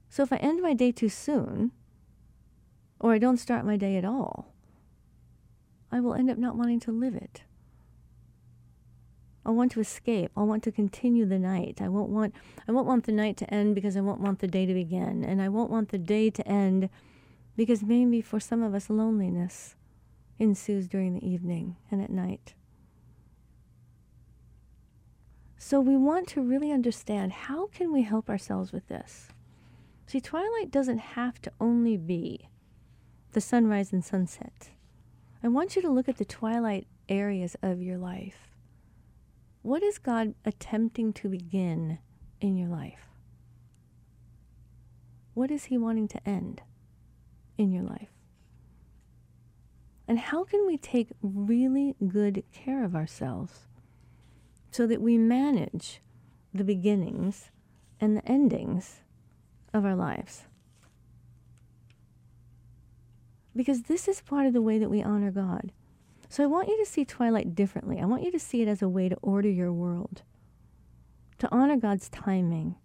So 0.08 0.22
if 0.22 0.32
I 0.32 0.36
end 0.36 0.62
my 0.62 0.76
day 0.76 0.92
too 0.92 1.10
soon, 1.10 1.72
or 3.00 3.12
I 3.12 3.18
don't 3.18 3.38
start 3.38 3.66
my 3.66 3.76
day 3.76 3.98
at 3.98 4.06
all, 4.06 4.54
I 5.92 6.02
will 6.02 6.14
end 6.14 6.30
up 6.30 6.38
not 6.38 6.56
wanting 6.56 6.82
to 6.82 6.92
live 6.92 7.16
it. 7.16 7.42
I 9.46 9.52
want 9.52 9.72
to 9.74 9.80
escape. 9.80 10.32
I 10.36 10.42
want 10.42 10.64
to 10.64 10.72
continue 10.72 11.26
the 11.26 11.38
night. 11.38 11.80
I 11.82 11.88
won't 11.88 12.10
want 12.10 12.34
I 12.68 12.72
won't 12.72 12.88
want 12.88 13.06
the 13.06 13.12
night 13.12 13.38
to 13.38 13.54
end 13.54 13.76
because 13.76 13.96
I 13.96 14.02
won't 14.02 14.20
want 14.20 14.40
the 14.40 14.48
day 14.48 14.66
to 14.66 14.74
begin. 14.74 15.24
And 15.24 15.42
I 15.42 15.50
won't 15.50 15.70
want 15.70 15.90
the 15.90 15.98
day 15.98 16.30
to 16.32 16.48
end 16.48 16.90
because 17.56 17.84
maybe 17.84 18.22
for 18.22 18.40
some 18.40 18.64
of 18.64 18.74
us 18.74 18.90
loneliness 18.90 19.76
ensues 20.40 20.88
during 20.88 21.14
the 21.14 21.28
evening 21.28 21.76
and 21.92 22.02
at 22.02 22.10
night. 22.10 22.54
So 25.58 25.80
we 25.80 25.96
want 25.96 26.28
to 26.30 26.42
really 26.42 26.72
understand 26.72 27.32
how 27.34 27.68
can 27.68 27.92
we 27.92 28.04
help 28.04 28.30
ourselves 28.30 28.72
with 28.72 28.88
this? 28.88 29.30
See, 30.06 30.22
twilight 30.22 30.70
doesn't 30.70 31.00
have 31.00 31.42
to 31.42 31.52
only 31.60 31.98
be 31.98 32.50
the 33.32 33.42
sunrise 33.42 33.92
and 33.92 34.04
sunset. 34.04 34.70
I 35.44 35.48
want 35.48 35.76
you 35.76 35.82
to 35.82 35.90
look 35.90 36.08
at 36.08 36.18
the 36.18 36.26
twilight 36.26 36.88
areas 37.10 37.56
of 37.62 37.82
your 37.82 37.98
life. 37.98 38.55
What 39.66 39.82
is 39.82 39.98
God 39.98 40.36
attempting 40.46 41.12
to 41.14 41.28
begin 41.28 41.98
in 42.40 42.56
your 42.56 42.68
life? 42.68 43.10
What 45.34 45.50
is 45.50 45.64
He 45.66 45.76
wanting 45.80 46.08
to 46.10 46.22
end 46.24 46.62
in 47.58 47.72
your 47.72 47.82
life? 47.82 48.12
And 50.08 50.20
how 50.20 50.44
can 50.44 50.68
we 50.68 50.78
take 50.78 51.14
really 51.24 51.96
good 52.08 52.44
care 52.54 52.84
of 52.84 52.96
ourselves 52.96 53.62
so 54.70 54.86
that 54.86 55.02
we 55.02 55.18
manage 55.18 56.00
the 56.54 56.64
beginnings 56.64 57.50
and 58.00 58.16
the 58.16 58.26
endings 58.28 59.02
of 59.74 59.84
our 59.84 59.96
lives? 59.96 60.44
Because 63.56 63.82
this 63.82 64.08
is 64.08 64.22
part 64.22 64.46
of 64.46 64.54
the 64.54 64.62
way 64.62 64.78
that 64.78 64.92
we 64.92 65.02
honor 65.02 65.32
God. 65.32 65.72
So 66.36 66.44
I 66.44 66.48
want 66.48 66.68
you 66.68 66.78
to 66.84 66.86
see 66.86 67.06
twilight 67.06 67.56
differently. 67.56 67.98
I 68.02 68.06
want 68.06 68.24
you 68.24 68.32
to 68.34 68.40
see 68.42 68.62
it 68.62 68.68
as 68.68 68.82
a 68.82 68.90
way 68.90 69.08
to 69.08 69.16
order 69.22 69.48
your 69.48 69.72
world, 69.72 70.24
to 71.38 71.48
honor 71.50 71.78
God's 71.78 72.10
timing, 72.10 72.76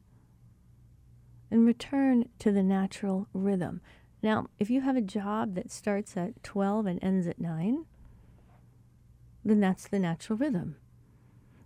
and 1.51 1.67
return 1.67 2.29
to 2.39 2.53
the 2.53 2.63
natural 2.63 3.27
rhythm. 3.33 3.81
Now, 4.23 4.47
if 4.61 4.71
you 4.71 4.83
have 4.83 4.95
a 4.95 5.01
job 5.01 5.57
that 5.57 5.73
starts 5.73 6.17
at 6.17 6.41
12 6.45 6.87
and 6.87 7.03
ends 7.03 7.27
at 7.27 7.41
9, 7.41 7.87
then 9.45 9.59
that's 9.59 9.89
the 9.89 9.99
natural 9.99 10.39
rhythm. 10.39 10.77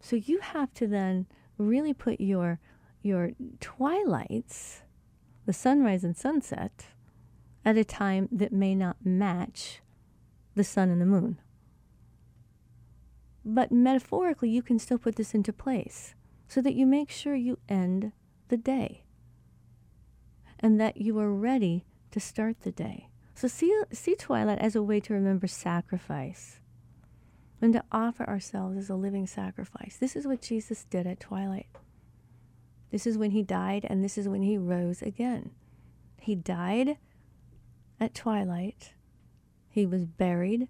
So 0.00 0.16
you 0.16 0.38
have 0.38 0.72
to 0.76 0.86
then 0.86 1.26
really 1.58 1.92
put 1.92 2.18
your 2.18 2.60
your 3.02 3.32
twilights, 3.60 4.80
the 5.44 5.52
sunrise 5.52 6.02
and 6.02 6.16
sunset, 6.16 6.86
at 7.62 7.76
a 7.76 7.84
time 7.84 8.30
that 8.32 8.54
may 8.54 8.74
not 8.74 9.04
match 9.04 9.82
the 10.54 10.64
sun 10.64 10.88
and 10.88 10.98
the 10.98 11.04
moon. 11.04 11.36
But 13.44 13.70
metaphorically, 13.70 14.48
you 14.48 14.62
can 14.62 14.78
still 14.78 14.98
put 14.98 15.16
this 15.16 15.34
into 15.34 15.52
place 15.52 16.14
so 16.48 16.60
that 16.62 16.74
you 16.74 16.86
make 16.86 17.10
sure 17.10 17.34
you 17.34 17.58
end 17.68 18.12
the 18.48 18.56
day 18.56 19.04
and 20.60 20.80
that 20.80 20.96
you 20.96 21.18
are 21.18 21.32
ready 21.32 21.84
to 22.10 22.20
start 22.20 22.60
the 22.60 22.72
day. 22.72 23.08
So 23.34 23.48
see, 23.48 23.82
see 23.92 24.14
twilight 24.14 24.60
as 24.60 24.76
a 24.76 24.82
way 24.82 25.00
to 25.00 25.12
remember 25.12 25.46
sacrifice 25.46 26.60
and 27.60 27.72
to 27.72 27.84
offer 27.90 28.24
ourselves 28.28 28.76
as 28.76 28.88
a 28.88 28.94
living 28.94 29.26
sacrifice. 29.26 29.96
This 29.98 30.16
is 30.16 30.26
what 30.26 30.40
Jesus 30.40 30.84
did 30.84 31.06
at 31.06 31.20
twilight. 31.20 31.66
This 32.90 33.06
is 33.06 33.18
when 33.18 33.32
he 33.32 33.42
died, 33.42 33.84
and 33.90 34.04
this 34.04 34.16
is 34.16 34.28
when 34.28 34.42
he 34.42 34.56
rose 34.56 35.02
again. 35.02 35.50
He 36.20 36.36
died 36.36 36.96
at 37.98 38.14
twilight, 38.14 38.94
he 39.68 39.84
was 39.84 40.04
buried, 40.04 40.68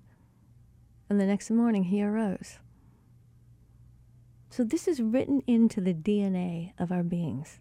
and 1.10 1.20
the 1.20 1.26
next 1.26 1.50
morning 1.50 1.84
he 1.84 2.02
arose. 2.02 2.58
So 4.54 4.62
this 4.62 4.87
is 4.87 5.02
written 5.02 5.42
into 5.49 5.80
the 5.80 5.92
DNA 5.92 6.75
of 6.78 6.92
our 6.92 7.02
beings. 7.02 7.58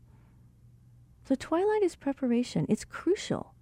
So 1.28 1.34
twilight 1.34 1.82
is 1.82 1.96
preparation. 1.96 2.68
It's 2.70 2.86
crucial. 2.86 3.56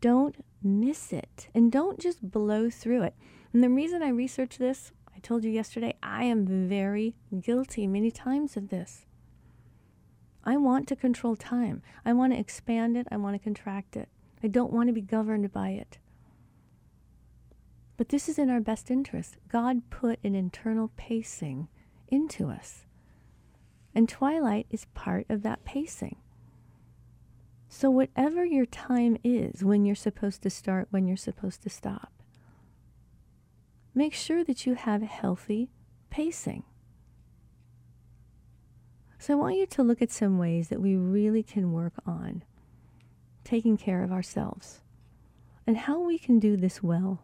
Don't 0.00 0.42
miss 0.62 1.12
it 1.12 1.48
and 1.54 1.70
don't 1.70 2.00
just 2.00 2.30
blow 2.30 2.70
through 2.70 3.02
it. 3.02 3.14
And 3.52 3.62
the 3.62 3.68
reason 3.68 4.02
I 4.02 4.08
research 4.08 4.56
this, 4.56 4.92
I 5.14 5.18
told 5.18 5.44
you 5.44 5.50
yesterday, 5.50 5.96
I 6.02 6.24
am 6.24 6.46
very 6.46 7.16
guilty 7.38 7.86
many 7.86 8.10
times 8.10 8.56
of 8.56 8.70
this. 8.70 9.04
I 10.42 10.56
want 10.56 10.88
to 10.88 10.96
control 10.96 11.36
time. 11.36 11.82
I 12.02 12.14
want 12.14 12.32
to 12.32 12.38
expand 12.38 12.96
it. 12.96 13.06
I 13.10 13.18
want 13.18 13.34
to 13.34 13.44
contract 13.44 13.94
it. 13.94 14.08
I 14.42 14.48
don't 14.48 14.72
want 14.72 14.86
to 14.86 14.94
be 14.94 15.02
governed 15.02 15.52
by 15.52 15.72
it. 15.72 15.98
But 17.98 18.08
this 18.08 18.26
is 18.26 18.38
in 18.38 18.48
our 18.48 18.60
best 18.60 18.90
interest. 18.90 19.36
God 19.50 19.90
put 19.90 20.18
an 20.24 20.34
internal 20.34 20.92
pacing 20.96 21.68
into 22.08 22.48
us. 22.48 22.84
And 23.94 24.08
twilight 24.08 24.66
is 24.70 24.86
part 24.94 25.26
of 25.28 25.42
that 25.42 25.64
pacing. 25.64 26.16
So, 27.68 27.90
whatever 27.90 28.44
your 28.44 28.66
time 28.66 29.18
is 29.22 29.62
when 29.62 29.84
you're 29.84 29.94
supposed 29.94 30.42
to 30.42 30.50
start, 30.50 30.88
when 30.90 31.06
you're 31.06 31.16
supposed 31.16 31.62
to 31.62 31.70
stop, 31.70 32.12
make 33.94 34.14
sure 34.14 34.42
that 34.44 34.64
you 34.64 34.74
have 34.74 35.02
healthy 35.02 35.70
pacing. 36.08 36.64
So, 39.18 39.34
I 39.34 39.36
want 39.36 39.56
you 39.56 39.66
to 39.66 39.82
look 39.82 40.00
at 40.00 40.10
some 40.10 40.38
ways 40.38 40.68
that 40.68 40.80
we 40.80 40.96
really 40.96 41.42
can 41.42 41.72
work 41.72 41.94
on 42.06 42.42
taking 43.44 43.76
care 43.76 44.02
of 44.02 44.12
ourselves 44.12 44.80
and 45.66 45.76
how 45.76 46.00
we 46.00 46.18
can 46.18 46.38
do 46.38 46.56
this 46.56 46.82
well. 46.82 47.22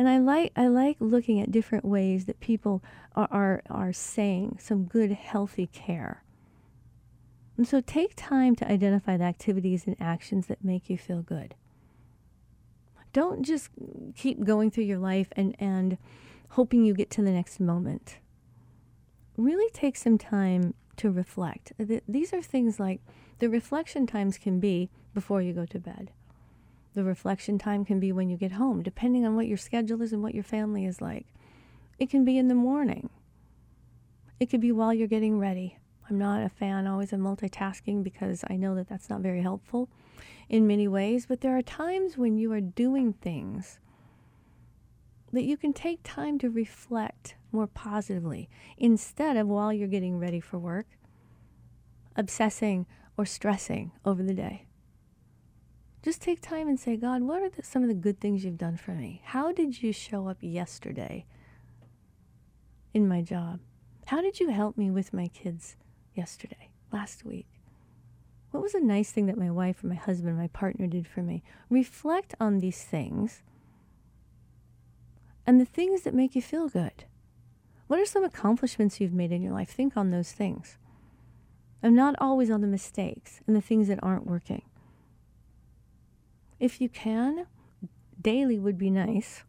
And 0.00 0.08
I 0.08 0.16
like 0.16 0.52
I 0.56 0.66
like 0.66 0.96
looking 0.98 1.42
at 1.42 1.50
different 1.50 1.84
ways 1.84 2.24
that 2.24 2.40
people 2.40 2.82
are, 3.14 3.28
are, 3.30 3.62
are 3.68 3.92
saying 3.92 4.56
some 4.58 4.84
good, 4.84 5.12
healthy 5.12 5.66
care. 5.66 6.24
And 7.58 7.68
so 7.68 7.82
take 7.82 8.14
time 8.16 8.56
to 8.56 8.66
identify 8.66 9.18
the 9.18 9.24
activities 9.24 9.86
and 9.86 9.96
actions 10.00 10.46
that 10.46 10.64
make 10.64 10.88
you 10.88 10.96
feel 10.96 11.20
good. 11.20 11.54
Don't 13.12 13.42
just 13.42 13.68
keep 14.16 14.42
going 14.42 14.70
through 14.70 14.84
your 14.84 14.96
life 14.96 15.28
and, 15.36 15.54
and 15.58 15.98
hoping 16.52 16.82
you 16.82 16.94
get 16.94 17.10
to 17.10 17.22
the 17.22 17.30
next 17.30 17.60
moment. 17.60 18.20
Really 19.36 19.68
take 19.74 19.98
some 19.98 20.16
time 20.16 20.72
to 20.96 21.10
reflect. 21.10 21.74
These 22.08 22.32
are 22.32 22.40
things 22.40 22.80
like 22.80 23.02
the 23.38 23.50
reflection 23.50 24.06
times 24.06 24.38
can 24.38 24.60
be 24.60 24.88
before 25.12 25.42
you 25.42 25.52
go 25.52 25.66
to 25.66 25.78
bed. 25.78 26.10
The 26.94 27.04
reflection 27.04 27.58
time 27.58 27.84
can 27.84 28.00
be 28.00 28.12
when 28.12 28.28
you 28.28 28.36
get 28.36 28.52
home, 28.52 28.82
depending 28.82 29.24
on 29.24 29.36
what 29.36 29.46
your 29.46 29.56
schedule 29.56 30.02
is 30.02 30.12
and 30.12 30.22
what 30.22 30.34
your 30.34 30.44
family 30.44 30.84
is 30.84 31.00
like. 31.00 31.26
It 31.98 32.10
can 32.10 32.24
be 32.24 32.36
in 32.36 32.48
the 32.48 32.54
morning. 32.54 33.10
It 34.40 34.50
could 34.50 34.60
be 34.60 34.72
while 34.72 34.92
you're 34.92 35.06
getting 35.06 35.38
ready. 35.38 35.78
I'm 36.08 36.18
not 36.18 36.42
a 36.42 36.48
fan 36.48 36.88
always 36.88 37.12
of 37.12 37.20
multitasking 37.20 38.02
because 38.02 38.44
I 38.50 38.56
know 38.56 38.74
that 38.74 38.88
that's 38.88 39.08
not 39.08 39.20
very 39.20 39.42
helpful 39.42 39.88
in 40.48 40.66
many 40.66 40.88
ways, 40.88 41.26
but 41.26 41.40
there 41.40 41.56
are 41.56 41.62
times 41.62 42.18
when 42.18 42.36
you 42.36 42.52
are 42.52 42.60
doing 42.60 43.12
things 43.12 43.78
that 45.32 45.44
you 45.44 45.56
can 45.56 45.72
take 45.72 46.00
time 46.02 46.38
to 46.38 46.50
reflect 46.50 47.36
more 47.52 47.68
positively 47.68 48.48
instead 48.76 49.36
of 49.36 49.46
while 49.46 49.72
you're 49.72 49.86
getting 49.86 50.18
ready 50.18 50.40
for 50.40 50.58
work, 50.58 50.86
obsessing 52.16 52.86
or 53.16 53.24
stressing 53.24 53.92
over 54.04 54.24
the 54.24 54.34
day. 54.34 54.66
Just 56.02 56.22
take 56.22 56.40
time 56.40 56.66
and 56.66 56.80
say, 56.80 56.96
God, 56.96 57.22
what 57.22 57.42
are 57.42 57.50
the, 57.50 57.62
some 57.62 57.82
of 57.82 57.88
the 57.88 57.94
good 57.94 58.20
things 58.20 58.44
you've 58.44 58.56
done 58.56 58.76
for 58.76 58.92
me? 58.92 59.20
How 59.24 59.52
did 59.52 59.82
you 59.82 59.92
show 59.92 60.28
up 60.28 60.38
yesterday 60.40 61.26
in 62.94 63.06
my 63.06 63.20
job? 63.20 63.60
How 64.06 64.22
did 64.22 64.40
you 64.40 64.50
help 64.50 64.78
me 64.78 64.90
with 64.90 65.12
my 65.12 65.28
kids 65.28 65.76
yesterday, 66.14 66.70
last 66.90 67.24
week? 67.24 67.46
What 68.50 68.62
was 68.62 68.74
a 68.74 68.80
nice 68.80 69.12
thing 69.12 69.26
that 69.26 69.38
my 69.38 69.50
wife 69.50 69.84
or 69.84 69.88
my 69.88 69.94
husband, 69.94 70.38
my 70.38 70.48
partner 70.48 70.86
did 70.86 71.06
for 71.06 71.22
me? 71.22 71.42
Reflect 71.68 72.34
on 72.40 72.58
these 72.58 72.82
things 72.82 73.42
and 75.46 75.60
the 75.60 75.66
things 75.66 76.02
that 76.02 76.14
make 76.14 76.34
you 76.34 76.42
feel 76.42 76.68
good. 76.68 77.04
What 77.86 78.00
are 78.00 78.06
some 78.06 78.24
accomplishments 78.24 79.00
you've 79.00 79.12
made 79.12 79.32
in 79.32 79.42
your 79.42 79.52
life? 79.52 79.70
Think 79.70 79.96
on 79.96 80.10
those 80.10 80.32
things. 80.32 80.78
I'm 81.82 81.94
not 81.94 82.14
always 82.18 82.50
on 82.50 82.60
the 82.60 82.66
mistakes 82.66 83.40
and 83.46 83.54
the 83.54 83.60
things 83.60 83.88
that 83.88 84.02
aren't 84.02 84.26
working. 84.26 84.62
If 86.60 86.78
you 86.78 86.90
can, 86.90 87.46
daily 88.20 88.58
would 88.58 88.76
be 88.76 88.90
nice. 88.90 89.44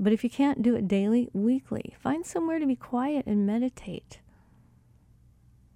But 0.00 0.14
if 0.14 0.24
you 0.24 0.30
can't 0.30 0.62
do 0.62 0.74
it 0.74 0.88
daily, 0.88 1.28
weekly, 1.34 1.94
find 2.00 2.24
somewhere 2.24 2.58
to 2.58 2.66
be 2.66 2.74
quiet 2.74 3.26
and 3.26 3.46
meditate. 3.46 4.20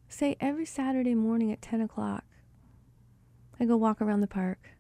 Say 0.09 0.37
every 0.41 0.65
Saturday 0.65 1.15
morning 1.15 1.53
at 1.53 1.61
10 1.61 1.83
o'clock, 1.83 2.25
I 3.61 3.67
go 3.67 3.77
walk 3.77 4.01
around 4.01 4.23
the 4.23 4.27
park. 4.27 4.71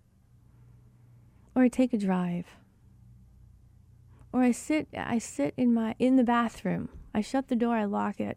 Or 1.54 1.62
I 1.62 1.68
take 1.68 1.92
a 1.92 1.98
drive. 1.98 2.46
Or 4.32 4.42
I 4.42 4.52
sit 4.52 4.88
I 4.96 5.18
sit 5.18 5.54
in 5.56 5.72
my 5.72 5.94
in 5.98 6.16
the 6.16 6.24
bathroom. 6.24 6.88
I 7.14 7.20
shut 7.20 7.48
the 7.48 7.56
door, 7.56 7.76
I 7.76 7.84
lock 7.84 8.20
it. 8.20 8.36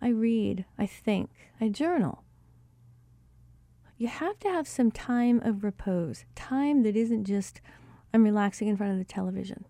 I 0.00 0.08
read, 0.08 0.64
I 0.78 0.86
think, 0.86 1.30
I 1.60 1.68
journal. 1.68 2.22
You 3.98 4.08
have 4.08 4.38
to 4.40 4.48
have 4.48 4.68
some 4.68 4.90
time 4.90 5.40
of 5.42 5.64
repose, 5.64 6.24
time 6.34 6.82
that 6.82 6.96
isn't 6.96 7.24
just 7.24 7.60
I'm 8.12 8.24
relaxing 8.24 8.68
in 8.68 8.76
front 8.76 8.92
of 8.92 8.98
the 8.98 9.04
television. 9.04 9.66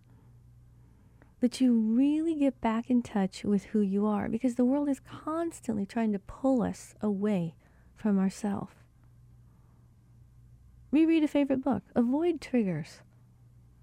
But 1.41 1.61
you 1.61 1.79
really 1.79 2.35
get 2.35 2.61
back 2.61 2.91
in 2.91 3.03
touch 3.03 3.45
with 3.45 3.67
who 3.67 3.81
you 3.81 4.07
are 4.07 4.29
because 4.29 4.55
the 4.55 4.65
world 4.65 4.89
is 4.89 5.01
constantly 5.01 5.85
trying 5.85 6.13
to 6.13 6.19
pull 6.19 6.63
us 6.63 6.95
away 7.01 7.55
from 7.95 8.19
ourselves. 8.19 8.73
Reread 10.91 11.25
a 11.25 11.29
favorite 11.29 11.63
book. 11.63 11.83
Avoid 11.95 12.41
triggers. 12.41 13.01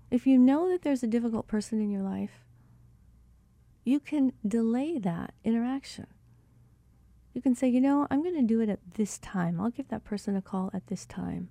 If 0.10 0.26
you 0.26 0.38
know 0.38 0.70
that 0.70 0.82
there's 0.82 1.04
a 1.04 1.08
difficult 1.08 1.48
person 1.48 1.80
in 1.80 1.92
your 1.92 2.02
life, 2.02 2.44
you 3.84 4.00
can 4.00 4.34
delay 4.48 4.98
that 5.00 5.34
interaction. 5.44 6.08
You 7.34 7.42
can 7.42 7.56
say, 7.56 7.68
you 7.68 7.82
know, 7.82 8.08
I'm 8.12 8.22
going 8.22 8.36
to 8.36 8.44
do 8.44 8.62
it 8.62 8.70
at 8.70 8.80
this 8.94 9.18
time. 9.18 9.60
I'll 9.60 9.72
give 9.72 9.88
that 9.88 10.04
person 10.04 10.36
a 10.36 10.42
call 10.42 10.70
at 10.74 10.88
this 10.88 11.06
time. 11.06 11.50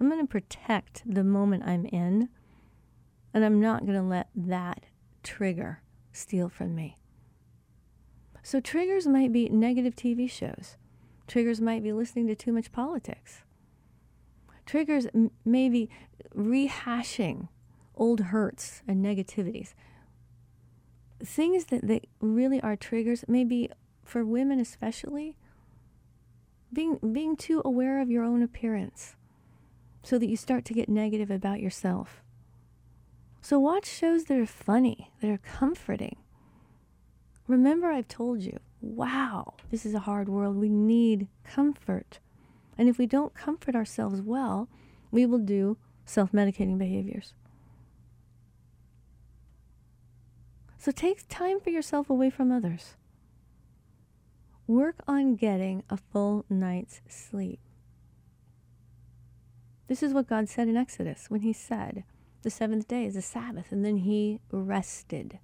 I'm 0.00 0.08
going 0.08 0.20
to 0.24 0.30
protect 0.30 1.02
the 1.06 1.24
moment 1.24 1.64
I'm 1.66 1.86
in, 1.86 2.28
and 3.34 3.44
I'm 3.44 3.60
not 3.60 3.86
going 3.86 3.98
to 3.98 4.02
let 4.02 4.28
that 4.36 4.86
trigger 5.22 5.82
steal 6.12 6.48
from 6.48 6.74
me. 6.74 6.96
So, 8.42 8.60
triggers 8.60 9.08
might 9.08 9.32
be 9.32 9.48
negative 9.48 9.96
TV 9.96 10.30
shows. 10.30 10.76
Triggers 11.26 11.60
might 11.60 11.82
be 11.82 11.92
listening 11.92 12.28
to 12.28 12.36
too 12.36 12.52
much 12.52 12.70
politics. 12.70 13.42
Triggers 14.64 15.06
m- 15.12 15.32
may 15.44 15.68
be 15.68 15.88
rehashing 16.36 17.48
old 17.96 18.20
hurts 18.20 18.82
and 18.86 19.04
negativities. 19.04 19.74
Things 21.24 21.66
that, 21.66 21.86
that 21.88 22.06
really 22.20 22.60
are 22.60 22.76
triggers, 22.76 23.24
maybe 23.26 23.70
for 24.06 24.24
women 24.24 24.60
especially, 24.60 25.36
being, 26.72 26.98
being 27.12 27.36
too 27.36 27.62
aware 27.64 28.00
of 28.00 28.10
your 28.10 28.24
own 28.24 28.42
appearance 28.42 29.16
so 30.02 30.18
that 30.18 30.28
you 30.28 30.36
start 30.36 30.64
to 30.64 30.74
get 30.74 30.88
negative 30.88 31.30
about 31.30 31.60
yourself. 31.60 32.22
So 33.40 33.58
watch 33.58 33.86
shows 33.86 34.24
that 34.24 34.38
are 34.38 34.46
funny, 34.46 35.10
that 35.20 35.30
are 35.30 35.38
comforting. 35.38 36.16
Remember, 37.46 37.88
I've 37.88 38.08
told 38.08 38.42
you, 38.42 38.58
wow, 38.80 39.54
this 39.70 39.86
is 39.86 39.94
a 39.94 40.00
hard 40.00 40.28
world. 40.28 40.56
We 40.56 40.68
need 40.68 41.28
comfort. 41.44 42.18
And 42.78 42.88
if 42.88 42.98
we 42.98 43.06
don't 43.06 43.34
comfort 43.34 43.74
ourselves 43.74 44.20
well, 44.20 44.68
we 45.10 45.26
will 45.26 45.38
do 45.38 45.76
self 46.04 46.32
medicating 46.32 46.78
behaviors. 46.78 47.34
So 50.78 50.92
take 50.92 51.26
time 51.28 51.58
for 51.58 51.70
yourself 51.70 52.10
away 52.10 52.30
from 52.30 52.52
others. 52.52 52.94
Work 54.66 54.96
on 55.06 55.36
getting 55.36 55.82
a 55.88 55.96
full 55.96 56.44
night's 56.50 57.00
sleep. 57.08 57.60
This 59.86 60.02
is 60.02 60.12
what 60.12 60.28
God 60.28 60.48
said 60.48 60.68
in 60.68 60.76
Exodus 60.76 61.26
when 61.28 61.42
He 61.42 61.52
said, 61.52 62.04
the 62.46 62.50
seventh 62.50 62.86
day 62.86 63.04
is 63.04 63.16
a 63.16 63.22
Sabbath, 63.22 63.72
and 63.72 63.84
then 63.84 63.96
he 63.96 64.38
rested. 64.52 65.40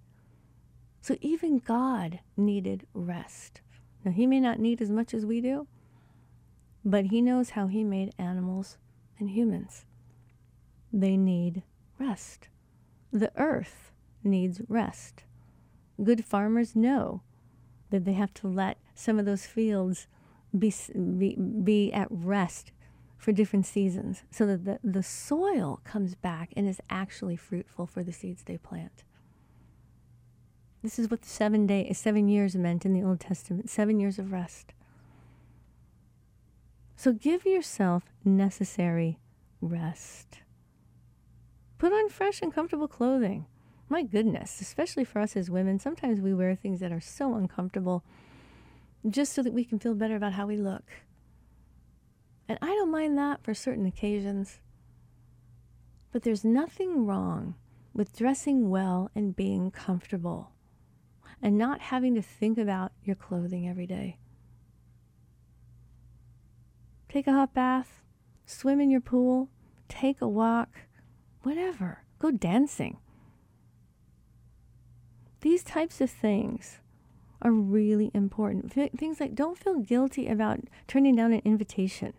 So 1.01 1.17
even 1.21 1.59
God 1.59 2.21
needed 2.37 2.87
rest. 2.95 3.61
Now, 4.05 4.13
he 4.13 4.25
may 4.25 4.39
not 4.39 4.61
need 4.61 4.81
as 4.81 4.89
much 4.89 5.13
as 5.13 5.27
we 5.27 5.41
do, 5.41 5.67
but 6.85 7.07
he 7.07 7.21
knows 7.21 7.51
how 7.51 7.67
he 7.67 7.83
made 7.83 8.15
animals 8.19 8.79
and 9.19 9.31
humans. 9.31 9.85
They 10.93 11.17
need 11.17 11.65
rest. 11.99 12.47
The 13.13 13.33
earth 13.37 13.91
needs 14.23 14.61
rest. 14.69 15.25
Good 16.03 16.25
farmers 16.25 16.77
know 16.77 17.23
that 17.91 18.05
they 18.05 18.13
have 18.13 18.33
to 18.35 18.47
let 18.47 18.79
some 18.95 19.19
of 19.19 19.25
those 19.25 19.47
fields 19.47 20.07
be, 20.57 20.73
be, 21.19 21.37
be 21.37 21.93
at 21.93 22.09
rest 22.11 22.73
for 23.17 23.33
different 23.33 23.67
seasons 23.67 24.25
so 24.31 24.47
that 24.47 24.65
the, 24.65 24.79
the 24.83 25.03
soil 25.03 25.81
comes 25.85 26.15
back 26.15 26.53
and 26.57 26.69
is 26.69 26.81
actually 26.91 27.37
fruitful 27.37 27.87
for 27.87 28.03
the 28.03 28.13
seeds 28.13 28.43
they 28.43 28.59
plant. 28.59 29.05
This 30.83 30.99
is 30.99 31.09
what 31.09 31.23
the 31.23 31.29
seven 31.29 31.67
day 31.67 31.93
seven 31.93 32.29
years 32.29 32.57
meant 32.57 32.85
in 32.85 32.93
the 32.93 33.05
Old 33.05 33.21
Testament, 33.21 33.71
seven 33.71 34.01
years 34.01 34.19
of 34.19 34.33
rest. 34.33 34.73
So 36.97 37.13
give 37.13 37.47
yourself 37.47 38.05
necessary 38.25 39.21
rest. 39.61 40.41
Put 41.79 41.93
on 41.93 42.09
fresh 42.09 42.43
and 42.43 42.53
comfortable 42.53 42.89
clothing. 42.89 43.47
My 43.89 44.03
goodness, 44.03 44.61
especially 44.61 45.05
for 45.05 45.21
us 45.21 45.37
as 45.37 45.51
women, 45.51 45.79
sometimes 45.79 46.21
we 46.21 46.35
wear 46.35 46.55
things 46.55 46.81
that 46.81 46.93
are 46.93 47.01
so 47.01 47.35
uncomfortable 47.35 48.03
just 49.09 49.33
so 49.33 49.43
that 49.43 49.53
we 49.53 49.65
can 49.65 49.79
feel 49.79 49.95
better 49.95 50.17
about 50.17 50.35
how 50.35 50.47
we 50.47 50.57
look. 50.57 50.85
And 52.49 52.59
I 52.63 52.69
don't 52.69 52.91
mind 52.91 53.17
that 53.19 53.43
for 53.43 53.55
certain 53.55 53.87
occasions. 53.87 54.61
But 56.13 56.23
there's 56.23 56.45
nothing 56.45 57.07
wrong 57.07 57.55
with 57.95 58.17
dressing 58.17 58.71
well 58.71 59.11
and 59.15 59.35
being 59.35 59.71
comfortable 59.71 60.53
and 61.41 61.59
not 61.59 61.81
having 61.81 62.15
to 62.15 62.23
think 62.23 62.59
about 62.59 62.93
your 63.03 63.17
clothing 63.17 63.69
every 63.69 63.87
day. 63.87 64.19
Take 67.09 67.27
a 67.27 67.33
hot 67.33 67.53
bath, 67.53 68.03
swim 68.47 68.81
in 68.81 68.91
your 68.91 69.01
pool, 69.01 69.49
take 69.89 70.21
a 70.21 70.29
walk, 70.29 70.69
whatever. 71.43 72.05
Go 72.19 72.31
dancing. 72.31 72.99
These 75.41 75.65
types 75.65 76.01
of 76.01 76.09
things 76.09 76.79
are 77.43 77.53
really 77.53 78.11
important. 78.15 78.73
Things 78.73 79.21
like 79.21 79.35
don't 79.35 79.59
feel 79.59 79.81
guilty 79.81 80.29
about 80.29 80.61
turning 80.87 81.17
down 81.17 81.33
an 81.33 81.43
invitation. 81.45 82.15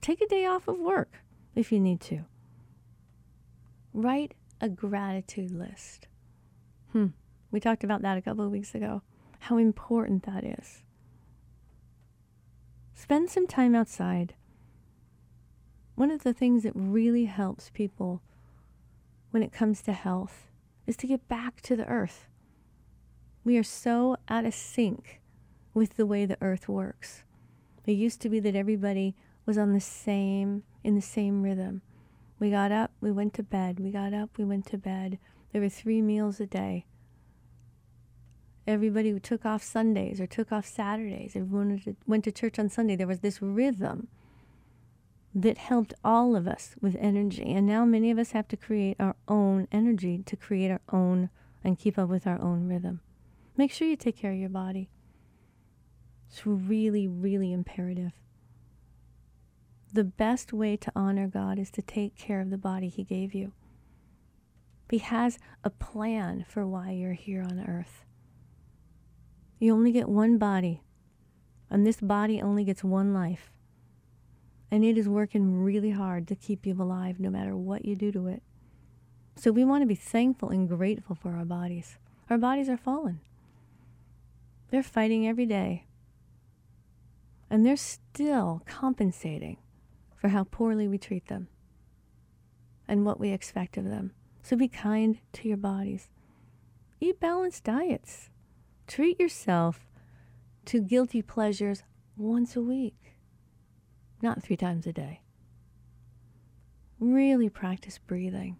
Take 0.00 0.20
a 0.20 0.26
day 0.26 0.44
off 0.44 0.68
of 0.68 0.78
work 0.78 1.22
if 1.54 1.72
you 1.72 1.80
need 1.80 2.00
to. 2.02 2.24
Write 3.94 4.34
a 4.60 4.68
gratitude 4.68 5.52
list. 5.52 6.08
Hmm. 6.92 7.08
We 7.50 7.60
talked 7.60 7.84
about 7.84 8.02
that 8.02 8.18
a 8.18 8.22
couple 8.22 8.44
of 8.44 8.50
weeks 8.50 8.74
ago, 8.74 9.02
how 9.40 9.56
important 9.56 10.24
that 10.24 10.44
is. 10.44 10.82
Spend 12.94 13.30
some 13.30 13.46
time 13.46 13.74
outside. 13.74 14.34
One 15.94 16.10
of 16.10 16.24
the 16.24 16.34
things 16.34 16.64
that 16.64 16.72
really 16.74 17.24
helps 17.24 17.70
people 17.70 18.22
when 19.30 19.42
it 19.42 19.52
comes 19.52 19.82
to 19.82 19.92
health 19.92 20.48
is 20.86 20.96
to 20.98 21.06
get 21.06 21.28
back 21.28 21.60
to 21.62 21.76
the 21.76 21.86
earth. 21.86 22.28
We 23.48 23.56
are 23.56 23.62
so 23.62 24.18
out 24.28 24.44
of 24.44 24.52
sync 24.52 25.22
with 25.72 25.96
the 25.96 26.04
way 26.04 26.26
the 26.26 26.36
earth 26.42 26.68
works. 26.68 27.22
It 27.86 27.92
used 27.92 28.20
to 28.20 28.28
be 28.28 28.40
that 28.40 28.54
everybody 28.54 29.16
was 29.46 29.56
on 29.56 29.72
the 29.72 29.80
same 29.80 30.64
in 30.84 30.96
the 30.96 31.00
same 31.00 31.40
rhythm. 31.40 31.80
We 32.38 32.50
got 32.50 32.72
up, 32.72 32.90
we 33.00 33.10
went 33.10 33.32
to 33.32 33.42
bed. 33.42 33.80
We 33.80 33.90
got 33.90 34.12
up, 34.12 34.36
we 34.36 34.44
went 34.44 34.66
to 34.66 34.76
bed. 34.76 35.18
There 35.50 35.62
were 35.62 35.70
three 35.70 36.02
meals 36.02 36.40
a 36.40 36.46
day. 36.46 36.84
Everybody 38.66 39.18
took 39.18 39.46
off 39.46 39.62
Sundays 39.62 40.20
or 40.20 40.26
took 40.26 40.52
off 40.52 40.66
Saturdays. 40.66 41.34
Everyone 41.34 41.96
went 42.06 42.24
to 42.24 42.32
church 42.32 42.58
on 42.58 42.68
Sunday. 42.68 42.96
There 42.96 43.06
was 43.06 43.20
this 43.20 43.40
rhythm 43.40 44.08
that 45.34 45.56
helped 45.56 45.94
all 46.04 46.36
of 46.36 46.46
us 46.46 46.74
with 46.82 46.98
energy. 47.00 47.54
And 47.54 47.66
now 47.66 47.86
many 47.86 48.10
of 48.10 48.18
us 48.18 48.32
have 48.32 48.48
to 48.48 48.58
create 48.58 48.98
our 49.00 49.16
own 49.26 49.68
energy 49.72 50.22
to 50.26 50.36
create 50.36 50.70
our 50.70 50.82
own 50.92 51.30
and 51.64 51.78
keep 51.78 51.98
up 51.98 52.10
with 52.10 52.26
our 52.26 52.38
own 52.42 52.68
rhythm. 52.68 53.00
Make 53.58 53.72
sure 53.72 53.86
you 53.86 53.96
take 53.96 54.16
care 54.16 54.32
of 54.32 54.38
your 54.38 54.48
body. 54.48 54.88
It's 56.30 56.46
really, 56.46 57.06
really 57.06 57.52
imperative 57.52 58.12
the 59.92 60.04
best 60.04 60.52
way 60.52 60.76
to 60.76 60.92
honor 60.94 61.26
God 61.26 61.58
is 61.58 61.70
to 61.72 61.82
take 61.82 62.16
care 62.16 62.40
of 62.40 62.50
the 62.50 62.58
body 62.58 62.88
He 62.88 63.04
gave 63.04 63.34
you. 63.34 63.52
He 64.90 64.98
has 64.98 65.38
a 65.64 65.70
plan 65.70 66.44
for 66.48 66.66
why 66.66 66.92
you're 66.92 67.12
here 67.12 67.42
on 67.42 67.64
earth. 67.66 68.04
You 69.58 69.74
only 69.74 69.92
get 69.92 70.08
one 70.08 70.38
body, 70.38 70.82
and 71.70 71.86
this 71.86 72.00
body 72.00 72.40
only 72.40 72.64
gets 72.64 72.84
one 72.84 73.12
life. 73.12 73.50
And 74.70 74.84
it 74.84 74.98
is 74.98 75.08
working 75.08 75.62
really 75.62 75.90
hard 75.90 76.28
to 76.28 76.34
keep 76.34 76.66
you 76.66 76.74
alive 76.80 77.18
no 77.18 77.30
matter 77.30 77.56
what 77.56 77.84
you 77.84 77.96
do 77.96 78.12
to 78.12 78.28
it. 78.28 78.42
So 79.36 79.50
we 79.50 79.64
want 79.64 79.82
to 79.82 79.86
be 79.86 79.94
thankful 79.94 80.50
and 80.50 80.68
grateful 80.68 81.16
for 81.16 81.34
our 81.34 81.44
bodies. 81.44 81.96
Our 82.28 82.38
bodies 82.38 82.68
are 82.68 82.76
fallen. 82.76 83.20
They're 84.70 84.82
fighting 84.82 85.26
every 85.26 85.46
day. 85.46 85.86
And 87.50 87.64
they're 87.64 87.76
still 87.76 88.62
compensating 88.66 89.58
for 90.16 90.28
how 90.28 90.44
poorly 90.44 90.86
we 90.86 90.98
treat 90.98 91.28
them 91.28 91.48
and 92.86 93.04
what 93.04 93.20
we 93.20 93.30
expect 93.30 93.76
of 93.76 93.84
them. 93.84 94.12
So 94.42 94.56
be 94.56 94.68
kind 94.68 95.18
to 95.34 95.48
your 95.48 95.56
bodies. 95.56 96.08
Eat 97.00 97.20
balanced 97.20 97.64
diets. 97.64 98.30
Treat 98.86 99.20
yourself 99.20 99.86
to 100.66 100.80
guilty 100.80 101.22
pleasures 101.22 101.82
once 102.16 102.56
a 102.56 102.60
week, 102.60 103.14
not 104.20 104.42
three 104.42 104.56
times 104.56 104.86
a 104.86 104.92
day. 104.92 105.20
Really 106.98 107.48
practice 107.48 107.98
breathing. 107.98 108.56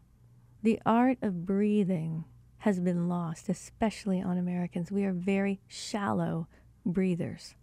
The 0.62 0.80
art 0.86 1.18
of 1.22 1.44
breathing 1.44 2.24
has 2.58 2.80
been 2.80 3.08
lost, 3.08 3.48
especially 3.48 4.20
on 4.20 4.36
Americans. 4.38 4.90
We 4.90 5.04
are 5.04 5.12
very 5.12 5.60
shallow 5.68 6.48
breathers. 6.84 7.54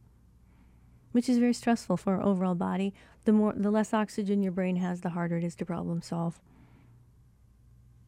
which 1.12 1.30
is 1.30 1.38
very 1.38 1.54
stressful 1.54 1.96
for 1.96 2.16
our 2.16 2.22
overall 2.22 2.56
body. 2.56 2.94
The 3.24 3.32
more 3.32 3.54
the 3.56 3.72
less 3.72 3.94
oxygen 3.94 4.44
your 4.44 4.52
brain 4.52 4.76
has, 4.76 5.00
the 5.00 5.12
harder 5.12 5.38
it 5.38 5.46
is 5.46 5.56
to 5.56 5.66
problem 5.66 6.02
solve. 6.02 6.42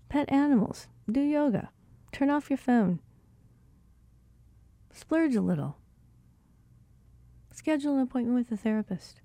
Pet 0.09 0.29
animals, 0.29 0.87
do 1.09 1.21
yoga. 1.21 1.69
Turn 2.11 2.29
off 2.29 2.49
your 2.49 2.57
phone. 2.57 2.99
Splurge 4.91 5.35
a 5.37 5.41
little. 5.41 5.77
Schedule 7.53 7.95
an 7.95 8.01
appointment 8.01 8.37
with 8.37 8.51
a 8.51 8.61
therapist. 8.61 9.21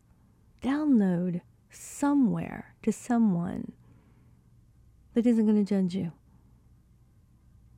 Download 0.62 1.40
somewhere 1.68 2.76
to 2.84 2.92
someone 2.92 3.72
that 5.14 5.26
isn't 5.26 5.44
going 5.44 5.64
to 5.64 5.68
judge 5.68 5.96
you. 5.96 6.12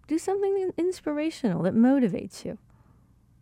Do 0.06 0.18
something 0.18 0.72
inspirational 0.76 1.62
that 1.62 1.74
motivates 1.74 2.44
you. 2.44 2.58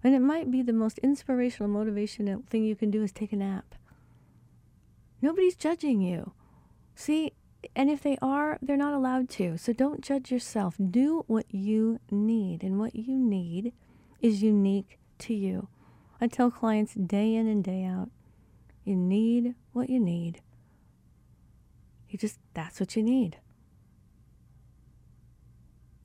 And 0.05 0.14
it 0.14 0.20
might 0.20 0.51
be 0.51 0.62
the 0.62 0.72
most 0.72 0.98
inspirational, 0.98 1.70
motivational 1.70 2.44
thing 2.46 2.64
you 2.64 2.77
can 2.77 2.90
do 2.90 3.03
is 3.03 3.12
take 3.12 3.33
a 3.33 3.37
nap. 3.37 3.75
Nobody's 5.20 5.55
judging 5.55 6.01
you. 6.01 6.33
See, 6.94 7.33
and 7.77 7.88
if 7.88 8.03
they 8.03 8.18
are, 8.20 8.59
they're 8.61 8.77
not 8.77 8.94
allowed 8.94 9.29
to. 9.31 9.57
So 9.57 9.72
don't 9.72 10.01
judge 10.01 10.33
yourself. 10.33 10.75
Do 10.79 11.25
what 11.29 11.46
you 11.51 12.01
need. 12.11 12.64
And 12.64 12.79
what 12.79 12.96
you 12.96 13.16
need 13.16 13.72
is 14.20 14.42
unique 14.42 14.98
to 15.18 15.35
you. 15.35 15.68
I 16.20 16.27
tell 16.27 16.51
clients 16.51 16.94
day 16.94 17.35
in 17.35 17.46
and 17.46 17.62
day 17.62 17.85
out 17.85 18.11
you 18.85 18.96
need 18.96 19.55
what 19.72 19.88
you 19.88 20.01
need. 20.01 20.40
You 22.09 22.18
just, 22.18 22.38
that's 22.55 22.81
what 22.81 22.96
you 22.96 23.03
need. 23.03 23.38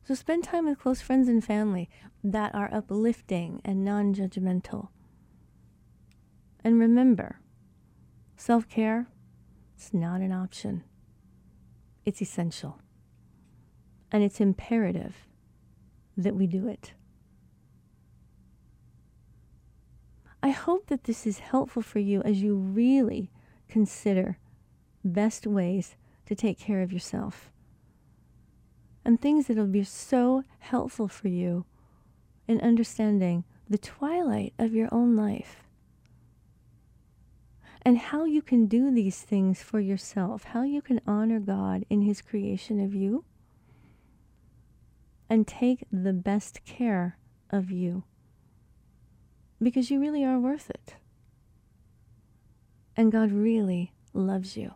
So 0.08 0.13
spend 0.13 0.46
time 0.46 0.67
with 0.67 0.80
close 0.80 1.02
friends 1.02 1.28
and 1.28 1.43
family 1.43 1.89
that 2.24 2.56
are 2.56 2.74
uplifting 2.74 3.60
and 3.65 3.84
non 3.84 4.13
judgmental. 4.13 4.88
And 6.63 6.80
remember, 6.80 7.41
self 8.38 8.70
care 8.70 9.08
is 9.78 9.93
not 9.93 10.22
an 10.22 10.32
option, 10.32 10.86
it's 12.06 12.22
essential. 12.22 12.80
And 14.10 14.24
it's 14.24 14.39
imperative 14.39 15.28
that 16.15 16.38
we 16.38 16.48
do 16.48 16.70
it. 16.70 16.93
I 20.41 20.52
hope 20.52 20.88
that 20.88 21.04
this 21.04 21.28
is 21.28 21.39
helpful 21.39 21.82
for 21.82 22.00
you 22.00 22.22
as 22.22 22.41
you 22.41 22.56
really 22.56 23.30
consider 23.67 24.38
best 25.04 25.46
ways 25.46 25.98
to 26.28 26.34
take 26.34 26.58
care 26.58 26.82
of 26.82 26.93
yourself 26.93 27.52
and 29.08 29.22
things 29.22 29.48
that 29.48 29.56
will 29.56 29.65
be 29.65 29.86
so 29.86 30.43
helpful 30.60 31.08
for 31.08 31.30
you 31.30 31.63
in 32.46 32.60
understanding 32.60 33.46
the 33.70 33.78
twilight 33.78 34.54
of 34.60 34.74
your 34.74 34.89
own 34.91 35.15
life 35.15 35.63
and 37.84 37.98
how 37.98 38.26
you 38.26 38.41
can 38.41 38.65
do 38.65 38.91
these 38.93 39.22
things 39.22 39.63
for 39.63 39.80
yourself, 39.80 40.43
how 40.43 40.63
you 40.63 40.82
can 40.82 41.00
honor 41.08 41.39
God 41.39 41.86
in 41.89 42.02
His 42.02 42.22
creation 42.22 42.84
of 42.84 42.93
you 42.93 43.24
and 45.30 45.48
take 45.48 45.86
the 45.89 46.12
best 46.12 46.65
care 46.65 47.17
of 47.50 47.72
you 47.72 48.04
because 49.63 49.89
you 49.89 50.02
really 50.02 50.26
are 50.26 50.38
worth 50.38 50.70
it. 50.70 50.96
And 52.98 53.10
God 53.10 53.32
really 53.32 53.93
loves 54.13 54.58
you. 54.58 54.74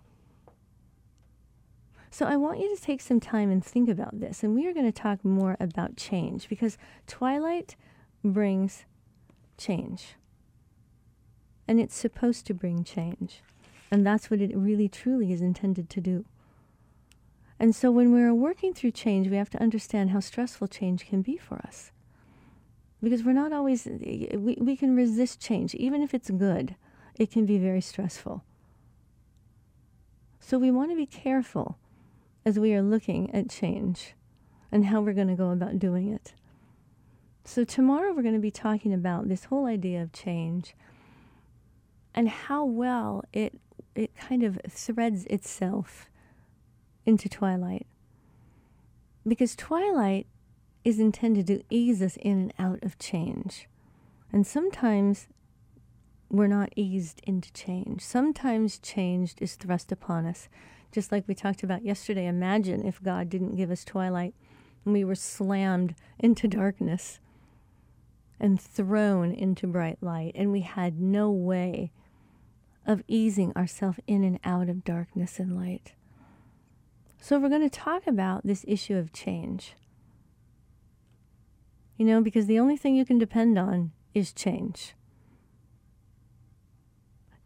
So 2.14 2.26
I 2.26 2.36
want 2.36 2.60
you 2.60 2.76
to 2.76 2.82
take 2.82 3.00
some 3.00 3.22
time 3.22 3.50
and 3.50 3.64
think 3.64 3.88
about 3.88 4.20
this. 4.20 4.44
And 4.44 4.54
we 4.54 4.68
are 4.68 4.74
going 4.74 4.86
to 4.86 4.92
talk 4.92 5.24
more 5.24 5.56
about 5.62 5.96
change 5.96 6.50
because 6.50 6.78
twilight 7.08 7.78
brings 8.22 8.84
change. 9.58 10.16
And 11.70 11.80
it's 11.80 11.96
supposed 11.96 12.46
to 12.48 12.54
bring 12.54 12.84
change. 12.84 13.42
And 13.90 14.06
that's 14.06 14.30
what 14.30 14.42
it 14.42 14.56
really 14.56 14.90
truly 14.90 15.32
is 15.32 15.40
intended 15.40 15.90
to 15.90 16.02
do. 16.02 16.26
And 17.58 17.74
so 17.74 17.92
when 17.92 18.12
we're 18.12 18.34
working 18.34 18.74
through 18.74 18.92
change, 18.92 19.30
we 19.30 19.38
have 19.38 19.50
to 19.52 19.62
understand 19.62 20.10
how 20.10 20.20
stressful 20.20 20.68
change 20.68 21.08
can 21.08 21.22
be 21.22 21.38
for 21.38 21.60
us. 21.60 21.92
Because 23.02 23.24
we're 23.24 23.32
not 23.32 23.54
always, 23.54 23.86
we, 23.86 24.58
we 24.60 24.76
can 24.76 24.98
resist 24.98 25.40
change. 25.40 25.76
Even 25.76 26.02
if 26.02 26.14
it's 26.14 26.30
good, 26.30 26.76
it 27.16 27.32
can 27.32 27.46
be 27.46 27.58
very 27.58 27.82
stressful. 27.82 28.44
So 30.42 30.58
we 30.58 30.72
want 30.72 30.92
to 30.92 30.98
be 30.98 31.06
careful 31.06 31.78
as 32.46 32.60
we 32.60 32.74
are 32.74 32.82
looking 32.82 33.34
at 33.34 33.50
change 33.50 34.14
and 34.72 34.86
how 34.86 35.02
we're 35.02 35.14
going 35.14 35.28
to 35.28 35.36
go 35.36 35.52
about 35.52 35.80
doing 35.80 36.12
it. 36.12 36.34
So, 37.44 37.64
tomorrow 37.64 38.14
we're 38.14 38.22
going 38.22 38.36
to 38.36 38.40
be 38.40 38.52
talking 38.52 38.94
about 38.94 39.28
this 39.28 39.46
whole 39.46 39.66
idea 39.66 40.02
of 40.02 40.14
change 40.14 40.76
and 42.14 42.30
how 42.30 42.64
well 42.66 43.24
it, 43.34 43.60
it 43.96 44.16
kind 44.16 44.44
of 44.44 44.60
threads 44.70 45.26
itself 45.26 46.08
into 47.06 47.28
twilight. 47.28 47.88
Because 49.28 49.56
twilight 49.56 50.28
is 50.84 51.00
intended 51.00 51.48
to 51.48 51.64
ease 51.70 52.02
us 52.02 52.18
in 52.18 52.40
and 52.40 52.54
out 52.60 52.84
of 52.84 52.98
change. 52.98 53.68
And 54.32 54.46
sometimes 54.46 55.28
we're 56.32 56.48
not 56.48 56.74
eased 56.76 57.22
into 57.28 57.52
change. 57.54 58.02
Sometimes 58.02 58.80
change 58.80 59.36
is 59.40 59.56
thrust 59.56 59.92
upon 59.92 60.26
us 60.26 60.48
just 60.92 61.12
like 61.12 61.28
we 61.28 61.36
talked 61.36 61.64
about 61.64 61.86
yesterday, 61.86 62.28
imagine 62.28 62.86
if 62.86 63.02
God 63.02 63.30
didn't 63.30 63.56
give 63.56 63.72
us 63.72 63.86
twilight 63.86 64.34
and 64.84 64.94
we 64.94 65.04
were 65.04 65.16
slammed 65.16 65.96
into 66.20 66.48
darkness 66.48 67.20
and 68.40 68.60
thrown 68.60 69.32
into 69.32 69.68
bright 69.68 70.00
light, 70.02 70.32
and 70.34 70.52
we 70.52 70.62
had 70.62 71.00
no 71.00 71.30
way 71.30 71.92
of 72.88 73.04
easing 73.08 73.54
ourselves 73.56 74.00
in 74.08 74.24
and 74.24 74.40
out 74.44 74.68
of 74.68 74.84
darkness 74.84 75.38
and 75.38 75.56
light. 75.56 75.94
So, 77.22 77.38
we're 77.40 77.50
going 77.50 77.62
to 77.62 77.70
talk 77.70 78.08
about 78.08 78.44
this 78.44 78.66
issue 78.68 78.98
of 78.98 79.14
change. 79.14 79.76
You 81.98 82.06
know, 82.06 82.20
because 82.20 82.48
the 82.48 82.58
only 82.58 82.78
thing 82.78 82.96
you 82.96 83.06
can 83.06 83.20
depend 83.20 83.60
on 83.60 83.92
is 84.16 84.34
change. 84.34 84.96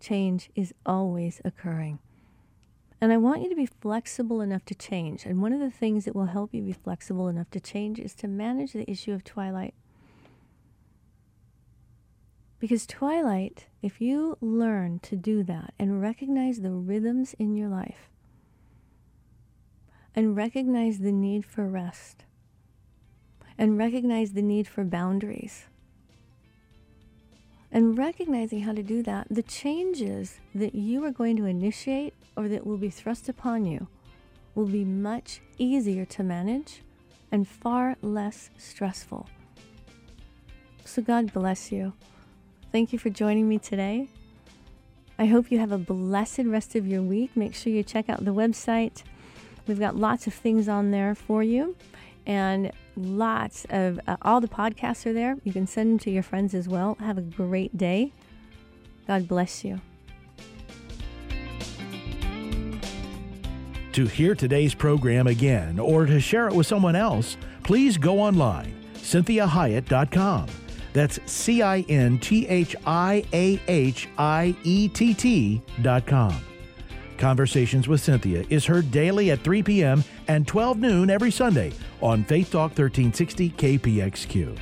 Change 0.06 0.52
is 0.54 0.72
always 0.86 1.42
occurring. 1.44 1.98
And 3.02 3.12
I 3.12 3.18
want 3.18 3.42
you 3.42 3.50
to 3.50 3.56
be 3.56 3.66
flexible 3.66 4.40
enough 4.40 4.64
to 4.66 4.76
change. 4.76 5.26
And 5.26 5.42
one 5.42 5.52
of 5.52 5.60
the 5.60 5.72
things 5.72 6.06
that 6.06 6.16
will 6.16 6.28
help 6.28 6.54
you 6.54 6.62
be 6.62 6.74
flexible 6.74 7.28
enough 7.28 7.50
to 7.52 7.60
change 7.60 7.98
is 7.98 8.14
to 8.16 8.28
manage 8.28 8.74
the 8.74 8.88
issue 8.88 9.14
of 9.14 9.24
twilight. 9.24 9.74
Because 12.60 12.86
twilight, 12.86 13.66
if 13.82 14.00
you 14.00 14.38
learn 14.42 15.00
to 15.00 15.16
do 15.16 15.42
that 15.42 15.74
and 15.80 16.04
recognize 16.04 16.62
the 16.62 16.70
rhythms 16.70 17.34
in 17.40 17.56
your 17.56 17.70
life 17.70 18.12
and 20.14 20.36
recognize 20.36 21.00
the 21.00 21.12
need 21.12 21.44
for 21.44 21.66
rest 21.66 22.26
and 23.58 23.76
recognize 23.76 24.34
the 24.34 24.44
need 24.44 24.68
for 24.68 24.84
boundaries 24.84 25.66
and 27.76 27.98
recognizing 27.98 28.62
how 28.62 28.72
to 28.72 28.82
do 28.82 29.04
that, 29.04 29.28
the 29.30 29.44
changes 29.44 30.40
that 30.56 30.74
you 30.74 31.04
are 31.04 31.12
going 31.12 31.36
to 31.36 31.44
initiate 31.44 32.14
or 32.38 32.48
that 32.48 32.66
will 32.66 32.78
be 32.78 32.90
thrust 32.90 33.28
upon 33.28 33.66
you 33.66 33.90
will 34.56 34.66
be 34.66 34.86
much 34.86 35.42
easier 35.58 36.06
to 36.06 36.24
manage 36.24 36.82
and 37.34 37.46
far 37.46 37.98
less 38.02 38.50
stressful. 38.58 39.28
So, 40.86 41.02
God 41.02 41.34
bless 41.34 41.70
you. 41.70 41.92
Thank 42.72 42.94
you 42.94 43.00
for 43.00 43.10
joining 43.10 43.50
me 43.50 43.60
today. 43.60 44.08
I 45.20 45.26
hope 45.26 45.52
you 45.52 45.60
have 45.60 45.74
a 45.74 45.78
blessed 45.78 46.46
rest 46.46 46.76
of 46.76 46.88
your 46.88 47.02
week. 47.02 47.36
Make 47.36 47.56
sure 47.56 47.74
you 47.74 47.84
check 47.84 48.08
out 48.08 48.24
the 48.24 48.34
website. 48.34 49.04
We've 49.68 49.80
got 49.80 49.98
lots 49.98 50.28
of 50.28 50.34
things 50.34 50.70
on 50.70 50.92
there 50.92 51.14
for 51.14 51.44
you 51.44 51.76
and 52.26 52.72
lots 52.96 53.66
of 53.70 54.00
uh, 54.08 54.18
all 54.22 54.42
the 54.42 54.48
podcasts 54.48 55.06
are 55.06 55.14
there. 55.14 55.38
You 55.44 55.54
can 55.54 55.68
send 55.68 55.92
them 55.92 56.00
to 56.00 56.12
your 56.12 56.24
friends 56.24 56.54
as 56.54 56.68
well. 56.68 56.98
Have 57.00 57.18
a 57.18 57.22
great 57.22 57.78
day. 57.78 58.12
God 59.08 59.28
bless 59.28 59.64
you. 59.64 59.82
To 63.94 64.06
hear 64.06 64.36
today's 64.36 64.74
program 64.74 65.28
again 65.28 65.80
or 65.80 66.06
to 66.06 66.20
share 66.20 66.48
it 66.48 66.54
with 66.54 66.68
someone 66.68 66.96
else, 66.96 67.38
please 67.64 67.98
go 67.98 68.20
online, 68.20 68.76
CinthiaHiett.com. 68.96 70.48
That's 70.92 71.20
C 71.26 71.62
I 71.62 71.82
N 71.90 72.20
T 72.20 72.48
H 72.48 72.76
I 72.86 73.24
A 73.34 73.60
H 73.68 74.08
I 74.18 74.56
E 74.64 74.88
T 74.88 75.14
T.com. 75.14 76.42
Conversations 77.18 77.88
with 77.88 78.02
Cynthia 78.02 78.46
is 78.50 78.66
heard 78.66 78.92
daily 78.92 79.32
at 79.32 79.42
3 79.42 79.64
p.m. 79.64 80.04
and 80.28 80.48
12 80.48 80.80
noon 80.80 81.10
every 81.10 81.32
Sunday 81.32 81.72
on 82.02 82.24
Faith 82.24 82.52
Talk 82.52 82.78
1360 82.78 83.50
KPXQ. 83.52 84.58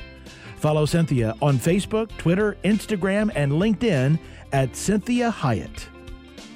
Follow 0.56 0.86
Cynthia 0.86 1.34
on 1.42 1.58
Facebook, 1.58 2.16
Twitter, 2.16 2.56
Instagram, 2.64 3.30
and 3.34 3.52
LinkedIn 3.52 4.18
at 4.52 4.72
Cinthia 4.72 5.32
Hiett. 5.32 5.86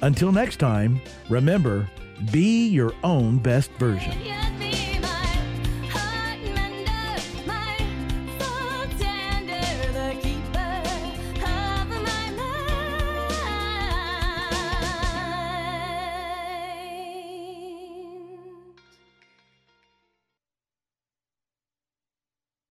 Until 0.01 0.31
next 0.31 0.57
time, 0.57 0.99
remember, 1.29 1.89
be 2.31 2.67
your 2.67 2.93
own 3.03 3.37
best 3.37 3.71
version. 3.73 4.13